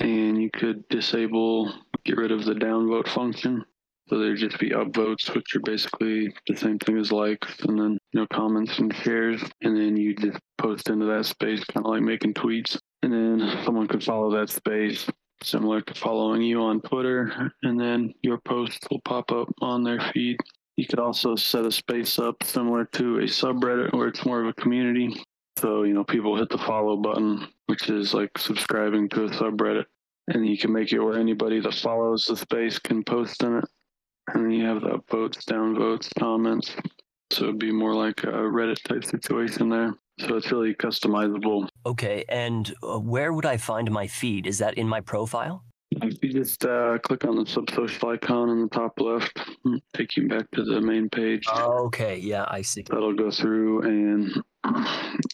And 0.00 0.42
you 0.42 0.50
could 0.50 0.88
disable, 0.88 1.72
get 2.04 2.16
rid 2.16 2.32
of 2.32 2.44
the 2.44 2.54
downvote 2.54 3.06
function. 3.06 3.64
So 4.08 4.18
there'd 4.18 4.38
just 4.38 4.58
be 4.60 4.70
upvotes, 4.70 5.34
which 5.34 5.56
are 5.56 5.60
basically 5.60 6.32
the 6.46 6.56
same 6.56 6.78
thing 6.78 6.96
as 6.96 7.10
likes, 7.10 7.58
and 7.60 7.76
then 7.76 7.98
you 8.12 8.20
know 8.20 8.26
comments 8.32 8.78
and 8.78 8.94
shares, 8.94 9.42
and 9.62 9.76
then 9.76 9.96
you 9.96 10.14
just 10.14 10.38
post 10.58 10.88
into 10.88 11.06
that 11.06 11.26
space, 11.26 11.64
kind 11.64 11.84
of 11.84 11.90
like 11.90 12.02
making 12.02 12.34
tweets, 12.34 12.78
and 13.02 13.12
then 13.12 13.64
someone 13.64 13.88
could 13.88 14.04
follow 14.04 14.30
that 14.30 14.48
space, 14.48 15.10
similar 15.42 15.80
to 15.80 15.94
following 15.94 16.40
you 16.40 16.62
on 16.62 16.80
Twitter, 16.82 17.52
and 17.64 17.80
then 17.80 18.14
your 18.22 18.38
posts 18.38 18.86
will 18.92 19.00
pop 19.00 19.32
up 19.32 19.48
on 19.60 19.82
their 19.82 20.00
feed. 20.12 20.36
You 20.76 20.86
could 20.86 21.00
also 21.00 21.34
set 21.34 21.66
a 21.66 21.72
space 21.72 22.20
up 22.20 22.44
similar 22.44 22.84
to 22.92 23.18
a 23.18 23.22
subreddit 23.22 23.92
where 23.92 24.06
it's 24.06 24.24
more 24.24 24.40
of 24.40 24.46
a 24.46 24.52
community. 24.52 25.20
So 25.56 25.82
you 25.82 25.94
know 25.94 26.04
people 26.04 26.36
hit 26.36 26.50
the 26.50 26.58
follow 26.58 26.96
button, 26.96 27.48
which 27.66 27.90
is 27.90 28.14
like 28.14 28.38
subscribing 28.38 29.08
to 29.08 29.24
a 29.24 29.30
subreddit, 29.30 29.86
and 30.28 30.46
you 30.46 30.56
can 30.56 30.72
make 30.72 30.92
it 30.92 31.00
where 31.00 31.18
anybody 31.18 31.58
that 31.58 31.74
follows 31.74 32.26
the 32.26 32.36
space 32.36 32.78
can 32.78 33.02
post 33.02 33.42
in 33.42 33.56
it 33.56 33.64
and 34.28 34.44
then 34.44 34.50
you 34.50 34.64
have 34.66 34.82
the 34.82 34.88
upvotes, 34.88 35.44
downvotes, 35.44 36.08
comments. 36.18 36.74
So 37.30 37.44
it'd 37.44 37.58
be 37.58 37.72
more 37.72 37.94
like 37.94 38.22
a 38.24 38.28
Reddit 38.28 38.82
type 38.82 39.04
situation 39.04 39.68
there. 39.68 39.94
So 40.20 40.36
it's 40.36 40.50
really 40.50 40.74
customizable. 40.74 41.68
Okay, 41.84 42.24
and 42.28 42.72
uh, 42.82 42.98
where 42.98 43.32
would 43.32 43.46
I 43.46 43.56
find 43.56 43.90
my 43.90 44.06
feed? 44.06 44.46
Is 44.46 44.58
that 44.58 44.74
in 44.78 44.88
my 44.88 45.00
profile? 45.00 45.64
If 45.90 46.22
you 46.22 46.32
just 46.32 46.64
uh, 46.64 46.98
click 46.98 47.24
on 47.24 47.36
the 47.36 47.44
subsocial 47.44 48.14
icon 48.14 48.50
in 48.50 48.62
the 48.62 48.68
top 48.68 48.98
left, 49.00 49.38
take 49.94 50.16
you 50.16 50.28
back 50.28 50.50
to 50.52 50.64
the 50.64 50.80
main 50.80 51.08
page. 51.08 51.46
Okay, 51.48 52.18
yeah, 52.18 52.44
I 52.48 52.62
see. 52.62 52.82
That'll 52.82 53.14
go 53.14 53.30
through 53.30 53.82
and 53.82 54.42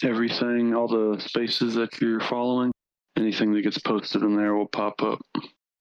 everything, 0.03 0.75
all 0.75 0.89
the 0.89 1.19
spaces 1.21 1.75
that 1.75 2.01
you're 2.01 2.21
following, 2.21 2.71
anything 3.17 3.53
that 3.55 3.63
gets 3.63 3.79
posted 3.79 4.23
in 4.23 4.37
there 4.37 4.55
will 4.55 4.69
pop 4.69 5.03
up. 5.03 5.21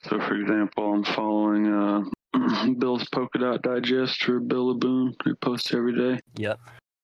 So, 0.04 0.20
for 0.20 0.36
example, 0.36 0.94
I'm 0.94 1.04
following 1.04 1.68
uh, 1.68 2.02
Bill's 2.80 3.08
Polka 3.10 3.40
Dot 3.40 3.62
Digest 3.62 4.24
for 4.24 4.40
Bill 4.40 4.74
Laboon, 4.76 5.14
who 5.24 5.36
posts 5.36 5.74
every 5.74 5.96
day. 5.96 6.20
Yep. 6.38 6.60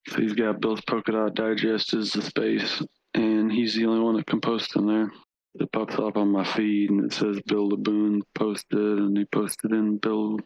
So 0.10 0.22
he's 0.22 0.34
got 0.34 0.62
Bill's 0.62 0.82
Polka 0.82 1.12
Dot 1.12 1.36
Digest 1.36 1.94
as 1.94 2.14
the 2.14 2.22
space, 2.22 2.82
and 3.14 3.52
he's 3.52 3.76
the 3.76 3.86
only 3.86 4.00
one 4.02 4.16
that 4.16 4.26
can 4.28 4.40
post 4.42 4.76
in 4.76 4.88
there. 4.88 5.12
It 5.60 5.72
pops 5.72 5.96
up 5.96 6.18
on 6.18 6.30
my 6.32 6.44
feed 6.44 6.92
and 6.92 7.04
it 7.06 7.14
says 7.14 7.40
Bill 7.48 7.70
Laboon 7.70 8.22
posted, 8.36 8.78
and 8.80 9.18
he 9.18 9.26
posted 9.34 9.72
in 9.72 9.98
Bill's 9.98 10.40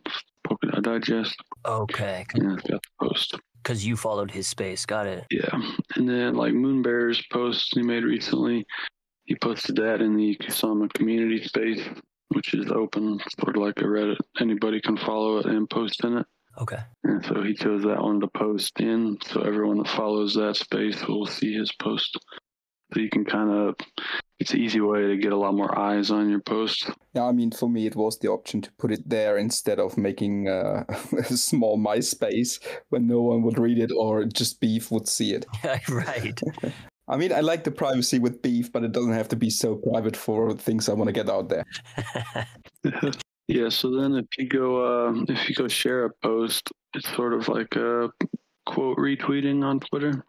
Polka 0.47 0.67
Dot 0.67 0.83
Digest. 0.83 1.35
Okay, 1.65 2.25
And 2.33 2.53
it's 2.57 2.67
got 2.69 2.81
the 2.81 3.07
post. 3.07 3.37
because 3.61 3.85
you 3.85 3.95
followed 3.97 4.31
his 4.31 4.47
space. 4.47 4.85
Got 4.85 5.07
it. 5.07 5.25
Yeah. 5.29 5.49
And 5.95 6.07
then 6.09 6.33
like 6.35 6.53
Moonbear's 6.53 7.21
post 7.31 7.71
he 7.75 7.81
made 7.83 8.03
recently, 8.03 8.65
he 9.25 9.35
posted 9.35 9.75
that 9.75 10.01
in 10.01 10.15
the 10.15 10.35
Kusama 10.37 10.91
community 10.93 11.43
space, 11.43 11.81
which 12.33 12.53
is 12.53 12.71
open, 12.71 13.19
sort 13.39 13.55
of 13.55 13.61
like 13.61 13.79
a 13.79 13.83
Reddit. 13.83 14.17
Anybody 14.39 14.81
can 14.81 14.97
follow 14.97 15.37
it 15.37 15.45
and 15.45 15.69
post 15.69 16.03
in 16.03 16.17
it. 16.17 16.25
Okay. 16.59 16.79
And 17.03 17.25
so 17.25 17.41
he 17.41 17.53
chose 17.53 17.83
that 17.83 18.01
one 18.01 18.19
to 18.19 18.27
post 18.27 18.79
in, 18.79 19.17
so 19.25 19.41
everyone 19.41 19.77
that 19.77 19.87
follows 19.87 20.33
that 20.35 20.55
space 20.57 21.07
will 21.07 21.25
see 21.25 21.53
his 21.53 21.71
post. 21.79 22.17
So 22.93 22.99
you 22.99 23.09
can 23.09 23.23
kind 23.23 23.49
of, 23.49 23.75
it's 24.37 24.51
an 24.51 24.59
easy 24.59 24.81
way 24.81 25.07
to 25.07 25.15
get 25.15 25.31
a 25.31 25.37
lot 25.37 25.55
more 25.55 25.77
eyes 25.79 26.11
on 26.11 26.29
your 26.29 26.41
post. 26.41 26.91
Yeah, 27.13 27.23
I 27.23 27.31
mean, 27.31 27.51
for 27.51 27.69
me, 27.69 27.85
it 27.85 27.95
was 27.95 28.19
the 28.19 28.27
option 28.27 28.61
to 28.61 28.71
put 28.77 28.91
it 28.91 29.07
there 29.07 29.37
instead 29.37 29.79
of 29.79 29.97
making 29.97 30.49
uh, 30.49 30.83
a 31.17 31.23
small 31.23 31.77
MySpace 31.77 32.59
when 32.89 33.07
no 33.07 33.21
one 33.21 33.43
would 33.43 33.57
read 33.57 33.79
it 33.79 33.91
or 33.95 34.25
just 34.25 34.59
Beef 34.59 34.91
would 34.91 35.07
see 35.07 35.33
it. 35.33 35.45
right. 35.89 36.39
I 37.11 37.17
mean, 37.17 37.33
I 37.33 37.41
like 37.41 37.65
the 37.65 37.71
privacy 37.71 38.19
with 38.19 38.41
Beef, 38.41 38.71
but 38.71 38.85
it 38.85 38.93
doesn't 38.93 39.11
have 39.11 39.27
to 39.29 39.35
be 39.35 39.49
so 39.49 39.75
private 39.75 40.15
for 40.15 40.53
things 40.53 40.87
I 40.87 40.93
want 40.93 41.09
to 41.09 41.11
get 41.11 41.29
out 41.29 41.49
there. 41.49 41.65
yeah. 43.49 43.67
So 43.67 43.91
then 43.99 44.15
if 44.15 44.25
you 44.37 44.47
go, 44.47 45.09
uh, 45.09 45.25
if 45.27 45.49
you 45.49 45.55
go 45.55 45.67
share 45.67 46.05
a 46.05 46.09
post, 46.23 46.71
it's 46.93 47.13
sort 47.13 47.33
of 47.33 47.49
like 47.49 47.75
a 47.75 48.09
quote 48.65 48.97
retweeting 48.97 49.61
on 49.61 49.81
Twitter. 49.81 50.23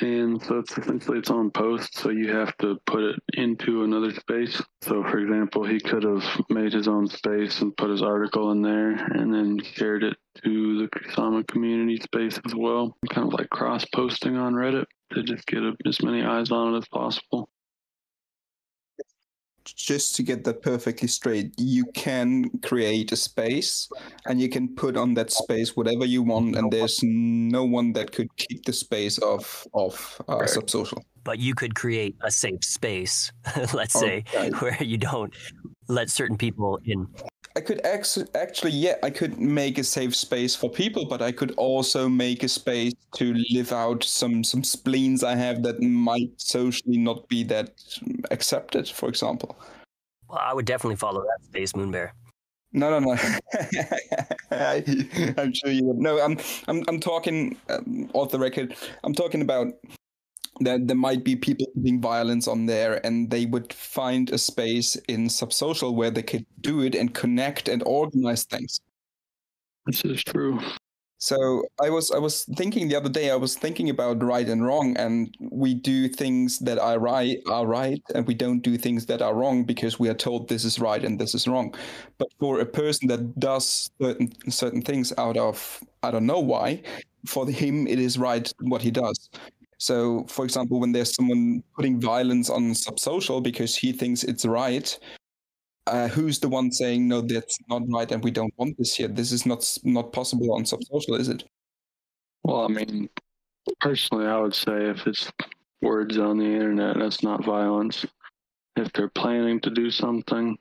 And 0.00 0.42
so 0.42 0.58
it's 0.58 0.76
essentially 0.76 1.18
its 1.18 1.30
own 1.30 1.50
post, 1.50 1.96
so 1.96 2.10
you 2.10 2.30
have 2.32 2.56
to 2.58 2.76
put 2.86 3.02
it 3.02 3.16
into 3.34 3.84
another 3.84 4.12
space. 4.12 4.60
So, 4.82 5.02
for 5.02 5.18
example, 5.18 5.64
he 5.64 5.80
could 5.80 6.02
have 6.02 6.24
made 6.50 6.72
his 6.72 6.88
own 6.88 7.06
space 7.06 7.60
and 7.62 7.76
put 7.76 7.90
his 7.90 8.02
article 8.02 8.52
in 8.52 8.62
there 8.62 8.90
and 8.90 9.32
then 9.32 9.58
shared 9.62 10.04
it 10.04 10.16
to 10.44 10.78
the 10.78 10.88
Kusama 10.88 11.46
community 11.46 11.98
space 12.00 12.38
as 12.44 12.54
well. 12.54 12.96
Kind 13.10 13.28
of 13.28 13.38
like 13.38 13.48
cross 13.50 13.84
posting 13.94 14.36
on 14.36 14.54
Reddit 14.54 14.84
to 15.12 15.22
just 15.22 15.46
get 15.46 15.62
as 15.86 16.02
many 16.02 16.22
eyes 16.22 16.50
on 16.50 16.74
it 16.74 16.78
as 16.78 16.88
possible. 16.88 17.48
Just 19.74 20.14
to 20.16 20.22
get 20.22 20.44
that 20.44 20.62
perfectly 20.62 21.08
straight, 21.08 21.52
you 21.58 21.84
can 21.92 22.50
create 22.62 23.10
a 23.12 23.16
space 23.16 23.88
and 24.26 24.40
you 24.40 24.48
can 24.48 24.74
put 24.76 24.96
on 24.96 25.14
that 25.14 25.30
space 25.32 25.76
whatever 25.76 26.04
you 26.04 26.22
want, 26.22 26.56
and 26.56 26.70
there's 26.70 27.00
no 27.02 27.64
one 27.64 27.92
that 27.94 28.12
could 28.12 28.28
keep 28.36 28.64
the 28.64 28.72
space 28.72 29.18
of 29.18 29.66
of 29.74 30.20
uh, 30.28 30.36
Right. 30.38 30.48
subsocial. 30.48 31.02
but 31.24 31.38
you 31.40 31.54
could 31.54 31.74
create 31.74 32.14
a 32.22 32.30
safe 32.30 32.62
space, 32.62 33.32
let's 33.74 33.94
say, 33.94 34.22
Okay. 34.36 34.50
where 34.60 34.82
you 34.82 34.96
don't 34.98 35.34
let 35.88 36.08
certain 36.10 36.36
people 36.38 36.78
in. 36.84 37.06
I 37.56 37.60
could 37.60 37.80
actually, 37.86 38.72
yeah, 38.72 38.96
I 39.02 39.10
could 39.10 39.38
make 39.40 39.78
a 39.78 39.84
safe 39.84 40.14
space 40.14 40.54
for 40.54 40.68
people, 40.70 41.06
but 41.06 41.22
I 41.22 41.32
could 41.32 41.52
also 41.56 42.08
make 42.08 42.42
a 42.42 42.48
space 42.48 42.92
to 43.16 43.34
live 43.50 43.72
out 43.72 44.04
some 44.04 44.44
some 44.44 44.62
spleens 44.62 45.24
I 45.24 45.36
have 45.36 45.62
that 45.62 45.80
might 45.80 46.30
socially 46.36 46.98
not 46.98 47.28
be 47.28 47.44
that 47.44 47.70
accepted. 48.30 48.88
For 48.88 49.08
example, 49.08 49.56
Well, 50.28 50.38
I 50.38 50.52
would 50.54 50.66
definitely 50.66 50.96
follow 50.96 51.22
that 51.22 51.44
space, 51.44 51.72
Moonbear. 51.72 52.12
no, 52.72 52.90
no, 52.90 52.98
no. 52.98 53.16
I, 54.50 54.84
I'm 55.38 55.52
sure 55.54 55.70
you 55.70 55.84
would. 55.84 55.98
No, 55.98 56.20
I'm 56.20 56.38
I'm 56.68 56.84
I'm 56.88 57.00
talking 57.00 57.56
um, 57.70 58.10
off 58.12 58.30
the 58.30 58.38
record. 58.38 58.74
I'm 59.04 59.14
talking 59.14 59.40
about 59.42 59.68
that 60.60 60.86
there 60.86 60.96
might 60.96 61.24
be 61.24 61.36
people 61.36 61.66
doing 61.80 62.00
violence 62.00 62.48
on 62.48 62.66
there 62.66 63.04
and 63.06 63.30
they 63.30 63.46
would 63.46 63.72
find 63.72 64.30
a 64.30 64.38
space 64.38 64.96
in 65.08 65.28
subsocial 65.28 65.94
where 65.94 66.10
they 66.10 66.22
could 66.22 66.46
do 66.60 66.80
it 66.82 66.94
and 66.94 67.14
connect 67.14 67.68
and 67.68 67.82
organize 67.86 68.44
things 68.44 68.80
This 69.86 70.04
is 70.04 70.24
true. 70.24 70.60
So 71.18 71.64
I 71.82 71.88
was 71.88 72.10
I 72.10 72.18
was 72.18 72.44
thinking 72.56 72.88
the 72.88 72.96
other 72.96 73.08
day 73.08 73.30
I 73.30 73.36
was 73.36 73.56
thinking 73.56 73.88
about 73.88 74.22
right 74.22 74.46
and 74.48 74.64
wrong 74.64 74.96
and 74.98 75.34
we 75.40 75.72
do 75.74 76.08
things 76.08 76.58
that 76.60 76.78
are 76.78 76.98
right 76.98 77.38
are 77.48 77.66
right 77.66 78.02
and 78.14 78.26
we 78.26 78.34
don't 78.34 78.60
do 78.60 78.76
things 78.76 79.06
that 79.06 79.22
are 79.22 79.34
wrong 79.34 79.64
because 79.64 79.98
we 79.98 80.10
are 80.10 80.14
told 80.14 80.48
this 80.48 80.64
is 80.64 80.78
right 80.78 81.02
and 81.02 81.18
this 81.18 81.34
is 81.34 81.48
wrong. 81.48 81.74
But 82.18 82.28
for 82.38 82.60
a 82.60 82.66
person 82.66 83.08
that 83.08 83.38
does 83.40 83.90
certain 84.00 84.30
certain 84.50 84.82
things 84.82 85.12
out 85.16 85.38
of 85.38 85.82
I 86.02 86.10
don't 86.10 86.26
know 86.26 86.40
why, 86.40 86.82
for 87.26 87.48
him 87.48 87.86
it 87.86 87.98
is 87.98 88.18
right 88.18 88.52
what 88.60 88.82
he 88.82 88.90
does. 88.90 89.30
So 89.78 90.24
for 90.28 90.44
example 90.44 90.80
when 90.80 90.92
there's 90.92 91.14
someone 91.14 91.62
putting 91.74 92.00
violence 92.00 92.48
on 92.48 92.72
subsocial 92.72 93.42
because 93.42 93.76
he 93.76 93.92
thinks 93.92 94.24
it's 94.24 94.46
right, 94.46 94.98
uh, 95.86 96.08
who's 96.08 96.38
the 96.38 96.48
one 96.48 96.72
saying 96.72 97.06
no 97.06 97.20
that's 97.20 97.58
not 97.68 97.82
right 97.88 98.10
and 98.10 98.24
we 98.24 98.30
don't 98.30 98.52
want 98.56 98.76
this 98.78 98.94
here. 98.94 99.08
This 99.08 99.32
is 99.32 99.46
not 99.46 99.64
not 99.84 100.12
possible 100.12 100.54
on 100.54 100.64
subsocial 100.64 101.18
is 101.18 101.28
it? 101.28 101.44
Well 102.42 102.64
i 102.64 102.68
mean 102.68 103.08
personally 103.80 104.26
i 104.26 104.38
would 104.38 104.54
say 104.54 104.86
if 104.86 105.06
it's 105.06 105.30
words 105.82 106.16
on 106.18 106.38
the 106.38 106.44
internet 106.44 106.96
that's 106.98 107.22
not 107.22 107.44
violence. 107.44 108.06
If 108.76 108.92
they're 108.92 109.08
planning 109.08 109.60
to 109.60 109.70
do 109.70 109.90
something 109.90 110.56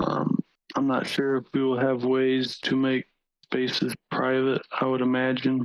um, 0.00 0.38
i'm 0.76 0.86
not 0.86 1.06
sure 1.06 1.36
if 1.36 1.44
we 1.52 1.62
will 1.62 1.78
have 1.78 2.04
ways 2.04 2.58
to 2.60 2.76
make 2.76 3.04
spaces 3.44 3.94
private 4.10 4.62
i 4.80 4.86
would 4.86 5.02
imagine. 5.02 5.64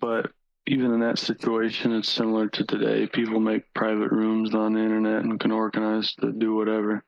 But 0.00 0.30
even 0.66 0.92
in 0.92 1.00
that 1.00 1.18
situation, 1.18 1.92
it's 1.92 2.08
similar 2.08 2.48
to 2.48 2.64
today. 2.64 3.06
People 3.06 3.38
make 3.38 3.72
private 3.74 4.10
rooms 4.10 4.54
on 4.54 4.72
the 4.72 4.80
internet 4.80 5.22
and 5.22 5.38
can 5.38 5.52
organize 5.52 6.14
to 6.14 6.32
do 6.32 6.54
whatever. 6.54 7.04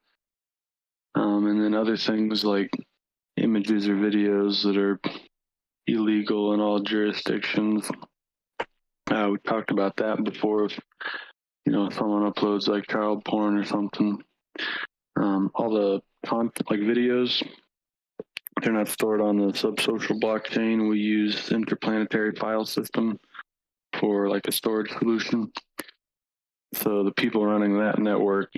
Um, 1.15 1.47
and 1.47 1.63
then 1.63 1.75
other 1.75 1.97
things 1.97 2.45
like 2.45 2.71
images 3.39 3.89
or 3.89 3.95
videos 3.95 4.63
that 4.65 4.77
are 4.77 5.01
illegal 5.87 6.53
in 6.53 6.61
all 6.61 6.81
jurisdictions. 6.81 7.91
Uh, 9.11 9.29
we 9.33 9.39
talked 9.39 9.71
about 9.71 9.97
that 9.97 10.23
before. 10.23 10.67
If 10.67 10.79
you 11.65 11.73
know 11.73 11.89
someone 11.89 12.31
uploads 12.31 12.69
like 12.69 12.87
child 12.89 13.25
porn 13.25 13.57
or 13.57 13.65
something, 13.65 14.23
um, 15.19 15.51
all 15.55 15.71
the 15.71 16.03
content 16.29 16.71
like 16.71 16.81
videos, 16.81 17.43
they're 18.61 18.73
not 18.73 18.89
stored 18.89 19.23
on 19.23 19.39
the 19.39 19.53
subsocial 19.53 20.21
blockchain. 20.21 20.91
We 20.91 20.99
use 20.99 21.51
interplanetary 21.51 22.33
file 22.33 22.67
system 22.67 23.19
for 23.99 24.29
like 24.29 24.47
a 24.49 24.53
storage 24.53 24.91
solution. 24.99 25.53
So 26.75 27.05
the 27.05 27.13
people 27.13 27.47
running 27.47 27.79
that 27.79 27.99
network, 27.99 28.53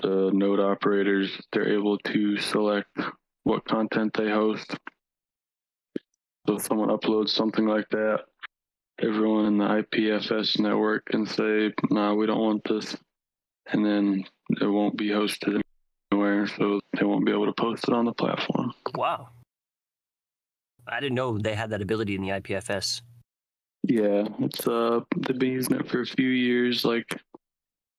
the 0.00 0.30
node 0.32 0.60
operators, 0.60 1.30
they're 1.52 1.72
able 1.72 1.98
to 1.98 2.38
select 2.38 2.88
what 3.44 3.64
content 3.64 4.12
they 4.14 4.30
host. 4.30 4.76
So 6.46 6.56
if 6.56 6.62
someone 6.62 6.90
uploads 6.90 7.30
something 7.30 7.66
like 7.66 7.88
that, 7.90 8.24
everyone 9.00 9.46
in 9.46 9.58
the 9.58 9.64
IPFS 9.64 10.58
network 10.58 11.06
can 11.06 11.26
say, 11.26 11.72
"Nah, 11.90 12.14
we 12.14 12.26
don't 12.26 12.40
want 12.40 12.64
this," 12.64 12.96
and 13.72 13.84
then 13.84 14.24
it 14.60 14.66
won't 14.66 14.96
be 14.96 15.08
hosted 15.08 15.60
anywhere, 16.12 16.46
so 16.46 16.80
they 16.92 17.04
won't 17.04 17.24
be 17.24 17.32
able 17.32 17.46
to 17.46 17.52
post 17.54 17.88
it 17.88 17.94
on 17.94 18.04
the 18.04 18.12
platform. 18.12 18.74
Wow. 18.94 19.30
I 20.86 21.00
didn't 21.00 21.14
know 21.14 21.38
they 21.38 21.54
had 21.54 21.70
that 21.70 21.80
ability 21.80 22.14
in 22.14 22.20
the 22.20 22.28
IPFS. 22.28 23.00
Yeah, 23.86 24.26
it's 24.40 24.66
uh 24.66 25.00
they've 25.16 25.38
been 25.38 25.52
using 25.52 25.76
it 25.76 25.88
for 25.88 26.00
a 26.00 26.06
few 26.06 26.28
years. 26.28 26.84
Like 26.86 27.20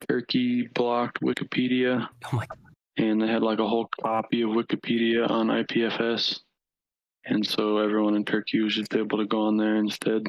Turkey 0.09 0.67
blocked 0.73 1.21
Wikipedia. 1.21 2.07
Oh 2.25 2.35
my! 2.35 2.47
And 2.97 3.21
they 3.21 3.27
had 3.27 3.43
like 3.43 3.59
a 3.59 3.67
whole 3.67 3.87
copy 4.01 4.41
of 4.41 4.49
Wikipedia 4.49 5.29
on 5.29 5.47
IPFS, 5.47 6.39
and 7.25 7.45
so 7.45 7.77
everyone 7.77 8.15
in 8.15 8.25
Turkey 8.25 8.61
was 8.61 8.73
just 8.73 8.95
able 8.95 9.19
to 9.19 9.25
go 9.25 9.41
on 9.41 9.57
there 9.57 9.75
instead, 9.75 10.23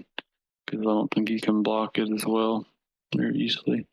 because 0.66 0.80
I 0.80 0.84
don't 0.84 1.10
think 1.14 1.30
you 1.30 1.40
can 1.40 1.62
block 1.62 1.96
it 1.96 2.10
as 2.12 2.26
well 2.26 2.66
very 3.16 3.38
easily. 3.38 3.86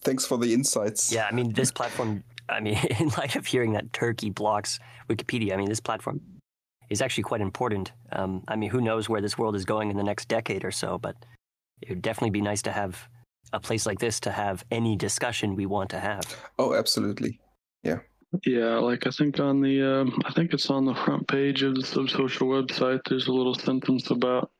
Thanks 0.00 0.24
for 0.24 0.38
the 0.38 0.54
insights. 0.54 1.12
Yeah, 1.12 1.26
I 1.30 1.34
mean 1.34 1.52
this 1.52 1.70
platform. 1.70 2.24
I 2.48 2.60
mean, 2.60 2.78
in 2.98 3.08
light 3.18 3.36
of 3.36 3.44
hearing 3.44 3.74
that 3.74 3.92
Turkey 3.92 4.30
blocks 4.30 4.78
Wikipedia, 5.10 5.52
I 5.52 5.56
mean 5.56 5.68
this 5.68 5.80
platform 5.80 6.39
is 6.90 7.00
actually 7.00 7.22
quite 7.22 7.40
important. 7.40 7.92
Um, 8.12 8.42
I 8.48 8.56
mean, 8.56 8.70
who 8.70 8.80
knows 8.80 9.08
where 9.08 9.20
this 9.20 9.38
world 9.38 9.54
is 9.54 9.64
going 9.64 9.90
in 9.90 9.96
the 9.96 10.02
next 10.02 10.28
decade 10.28 10.64
or 10.64 10.72
so, 10.72 10.98
but 10.98 11.16
it 11.80 11.88
would 11.88 12.02
definitely 12.02 12.30
be 12.30 12.42
nice 12.42 12.62
to 12.62 12.72
have 12.72 13.08
a 13.52 13.60
place 13.60 13.86
like 13.86 14.00
this 14.00 14.20
to 14.20 14.30
have 14.30 14.64
any 14.70 14.96
discussion 14.96 15.56
we 15.56 15.66
want 15.66 15.90
to 15.90 16.00
have. 16.00 16.22
Oh, 16.58 16.74
absolutely. 16.74 17.40
Yeah. 17.82 18.00
Yeah, 18.44 18.78
like 18.78 19.06
I 19.06 19.10
think 19.10 19.40
on 19.40 19.60
the, 19.60 19.82
um, 19.82 20.20
I 20.24 20.32
think 20.32 20.52
it's 20.52 20.70
on 20.70 20.84
the 20.84 20.94
front 20.94 21.26
page 21.26 21.62
of 21.62 21.74
the 21.74 21.82
subsocial 21.82 22.46
website. 22.46 23.00
There's 23.08 23.26
a 23.26 23.32
little 23.32 23.54
sentence 23.54 24.10
about 24.10 24.50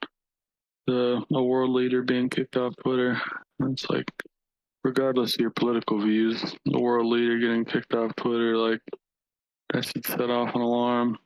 the 0.86 1.24
a 1.32 1.42
world 1.42 1.70
leader 1.70 2.02
being 2.02 2.28
kicked 2.28 2.56
off 2.56 2.74
Twitter. 2.82 3.20
It's 3.60 3.88
like, 3.88 4.10
regardless 4.82 5.34
of 5.34 5.40
your 5.40 5.50
political 5.50 6.00
views, 6.00 6.56
the 6.64 6.80
world 6.80 7.06
leader 7.06 7.38
getting 7.38 7.64
kicked 7.64 7.94
off 7.94 8.16
Twitter, 8.16 8.56
like 8.56 8.80
that 9.72 9.84
should 9.84 10.04
set 10.04 10.30
off 10.30 10.54
an 10.54 10.62
alarm 10.62 11.18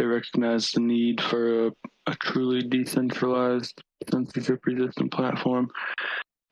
they 0.00 0.06
recognize 0.06 0.70
the 0.70 0.80
need 0.80 1.20
for 1.20 1.66
a, 1.66 1.70
a 2.06 2.14
truly 2.22 2.62
decentralized, 2.62 3.82
censorship-resistant 4.10 5.12
platform. 5.12 5.68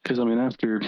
Because 0.02 0.18
I 0.18 0.24
mean, 0.24 0.38
after 0.38 0.82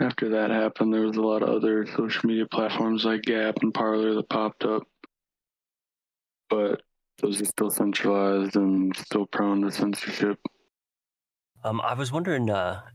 after 0.00 0.30
that 0.30 0.50
happened, 0.50 0.92
there 0.92 1.06
was 1.06 1.18
a 1.18 1.22
lot 1.22 1.42
of 1.42 1.50
other 1.50 1.86
social 1.86 2.26
media 2.26 2.46
platforms 2.50 3.04
like 3.04 3.22
Gab 3.22 3.56
and 3.60 3.74
Parler 3.74 4.14
that 4.14 4.28
popped 4.30 4.64
up, 4.64 4.84
but 6.48 6.80
those 7.20 7.42
are 7.42 7.44
still 7.44 7.70
centralized 7.70 8.56
and 8.56 8.96
still 8.96 9.26
prone 9.26 9.60
to 9.60 9.70
censorship. 9.70 10.38
Um, 11.64 11.80
I 11.80 11.94
was 11.94 12.12
wondering 12.12 12.46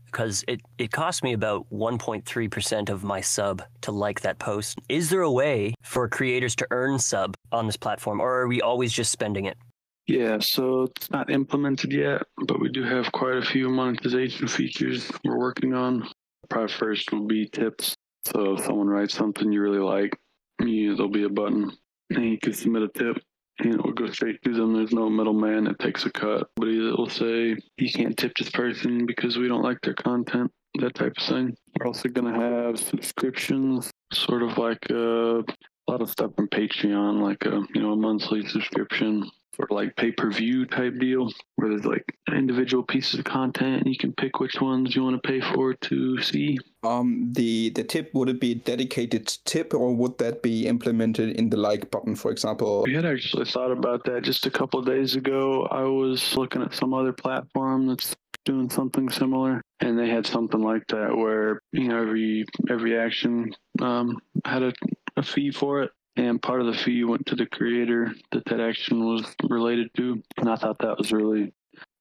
because 0.06 0.44
uh, 0.44 0.52
it 0.52 0.60
it 0.78 0.92
cost 0.92 1.24
me 1.24 1.32
about 1.32 1.66
1.3 1.72 2.50
percent 2.50 2.88
of 2.88 3.02
my 3.02 3.20
sub 3.20 3.62
to 3.80 3.90
like 3.90 4.20
that 4.20 4.38
post. 4.38 4.78
Is 4.88 5.10
there 5.10 5.22
a 5.22 5.30
way 5.30 5.74
for 5.82 6.08
creators 6.08 6.54
to 6.56 6.68
earn 6.70 7.00
sub 7.00 7.34
on 7.50 7.66
this 7.66 7.76
platform, 7.76 8.20
or 8.20 8.42
are 8.42 8.46
we 8.46 8.62
always 8.62 8.92
just 8.92 9.10
spending 9.10 9.46
it? 9.46 9.58
Yeah, 10.06 10.38
so 10.38 10.84
it's 10.84 11.10
not 11.10 11.30
implemented 11.30 11.92
yet, 11.92 12.22
but 12.46 12.60
we 12.60 12.68
do 12.68 12.82
have 12.84 13.12
quite 13.12 13.36
a 13.36 13.42
few 13.42 13.68
monetization 13.68 14.46
features 14.48 15.10
we're 15.24 15.38
working 15.38 15.74
on. 15.74 16.08
Probably 16.48 16.72
first 16.72 17.12
will 17.12 17.26
be 17.26 17.48
tips. 17.48 17.94
So 18.24 18.54
if 18.54 18.64
someone 18.64 18.88
writes 18.88 19.14
something 19.14 19.52
you 19.52 19.60
really 19.60 19.78
like, 19.78 20.16
you, 20.60 20.94
there'll 20.94 21.10
be 21.10 21.24
a 21.24 21.28
button 21.28 21.72
and 22.10 22.24
you 22.24 22.38
can 22.38 22.52
submit 22.52 22.82
a 22.82 22.88
tip 22.88 23.22
it 23.64 23.84
will 23.84 23.92
go 23.92 24.10
straight 24.10 24.42
to 24.44 24.52
them. 24.52 24.74
There's 24.74 24.92
no 24.92 25.08
middleman 25.08 25.64
that 25.64 25.78
takes 25.78 26.06
a 26.06 26.10
cut. 26.10 26.48
But 26.56 26.68
it 26.68 26.96
will 26.96 27.08
say, 27.08 27.56
you 27.76 27.92
can't 27.92 28.16
tip 28.16 28.32
this 28.38 28.50
person 28.50 29.06
because 29.06 29.38
we 29.38 29.48
don't 29.48 29.62
like 29.62 29.80
their 29.82 29.94
content, 29.94 30.50
that 30.80 30.94
type 30.94 31.14
of 31.16 31.24
thing. 31.24 31.56
We're 31.78 31.86
also 31.86 32.08
going 32.08 32.32
to 32.32 32.40
have 32.40 32.78
subscriptions, 32.78 33.90
sort 34.12 34.42
of 34.42 34.58
like 34.58 34.90
a, 34.90 35.40
a 35.40 35.86
lot 35.88 36.02
of 36.02 36.10
stuff 36.10 36.32
from 36.36 36.48
Patreon, 36.48 37.20
like 37.20 37.44
a, 37.44 37.62
you 37.74 37.82
know, 37.82 37.92
a 37.92 37.96
monthly 37.96 38.46
subscription 38.46 39.30
of 39.64 39.70
like 39.70 39.96
pay-per-view 39.96 40.66
type 40.66 40.98
deal 40.98 41.30
where 41.56 41.70
there's 41.70 41.84
like 41.84 42.04
individual 42.32 42.82
pieces 42.82 43.18
of 43.18 43.24
content 43.24 43.82
and 43.82 43.86
you 43.86 43.96
can 43.96 44.12
pick 44.12 44.40
which 44.40 44.60
ones 44.60 44.94
you 44.94 45.02
want 45.02 45.20
to 45.20 45.28
pay 45.28 45.40
for 45.40 45.74
to 45.74 46.20
see? 46.22 46.58
Um 46.82 47.32
the 47.32 47.70
the 47.70 47.84
tip 47.84 48.10
would 48.14 48.28
it 48.28 48.40
be 48.40 48.54
dedicated 48.54 49.26
tip 49.44 49.74
or 49.74 49.94
would 49.94 50.18
that 50.18 50.42
be 50.42 50.66
implemented 50.66 51.36
in 51.36 51.50
the 51.50 51.56
like 51.56 51.90
button 51.90 52.16
for 52.16 52.30
example? 52.30 52.84
We 52.86 52.94
had 52.94 53.06
actually 53.06 53.44
thought 53.44 53.70
about 53.70 54.04
that 54.04 54.22
just 54.22 54.46
a 54.46 54.50
couple 54.50 54.80
days 54.82 55.16
ago. 55.16 55.66
I 55.70 55.82
was 55.82 56.36
looking 56.36 56.62
at 56.62 56.74
some 56.74 56.94
other 56.94 57.12
platform 57.12 57.86
that's 57.86 58.14
doing 58.44 58.70
something 58.70 59.08
similar 59.10 59.62
and 59.80 59.98
they 59.98 60.08
had 60.08 60.26
something 60.26 60.62
like 60.62 60.86
that 60.88 61.14
where 61.14 61.60
you 61.72 61.88
know 61.88 62.00
every 62.00 62.44
every 62.70 62.98
action 62.98 63.54
um, 63.80 64.16
had 64.44 64.62
a, 64.62 64.72
a 65.16 65.22
fee 65.22 65.50
for 65.50 65.82
it 65.82 65.90
and 66.16 66.42
part 66.42 66.60
of 66.60 66.66
the 66.66 66.74
fee 66.74 67.04
went 67.04 67.26
to 67.26 67.36
the 67.36 67.46
creator 67.46 68.12
that 68.32 68.44
that 68.46 68.60
action 68.60 69.04
was 69.04 69.24
related 69.48 69.90
to. 69.96 70.22
And 70.38 70.50
I 70.50 70.56
thought 70.56 70.78
that 70.80 70.98
was 70.98 71.12
a 71.12 71.16
really 71.16 71.52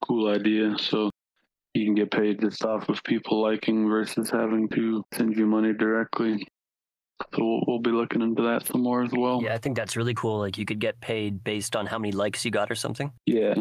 cool 0.04 0.30
idea. 0.30 0.76
So 0.80 1.10
you 1.74 1.86
can 1.86 1.96
get 1.96 2.12
paid 2.12 2.42
just 2.42 2.64
off 2.66 2.90
of 2.90 3.04
people 3.04 3.42
liking 3.42 3.88
versus 3.88 4.30
having 4.30 4.68
to 4.70 5.04
send 5.14 5.38
you 5.38 5.46
money 5.46 5.74
directly. 5.74 6.46
So 7.36 7.44
we'll, 7.46 7.64
we'll 7.68 7.80
be 7.80 7.92
looking 7.92 8.22
into 8.22 8.42
that 8.44 8.66
some 8.66 8.82
more 8.82 9.04
as 9.04 9.12
well. 9.16 9.42
Yeah, 9.44 9.54
I 9.54 9.58
think 9.58 9.76
that's 9.76 9.96
really 9.96 10.14
cool. 10.14 10.40
Like 10.40 10.58
you 10.58 10.66
could 10.66 10.80
get 10.80 11.00
paid 11.02 11.44
based 11.44 11.76
on 11.76 11.86
how 11.86 12.00
many 12.00 12.12
likes 12.12 12.44
you 12.44 12.52
got 12.52 12.72
or 12.72 12.76
something. 12.76 13.12
Yeah. 13.26 13.56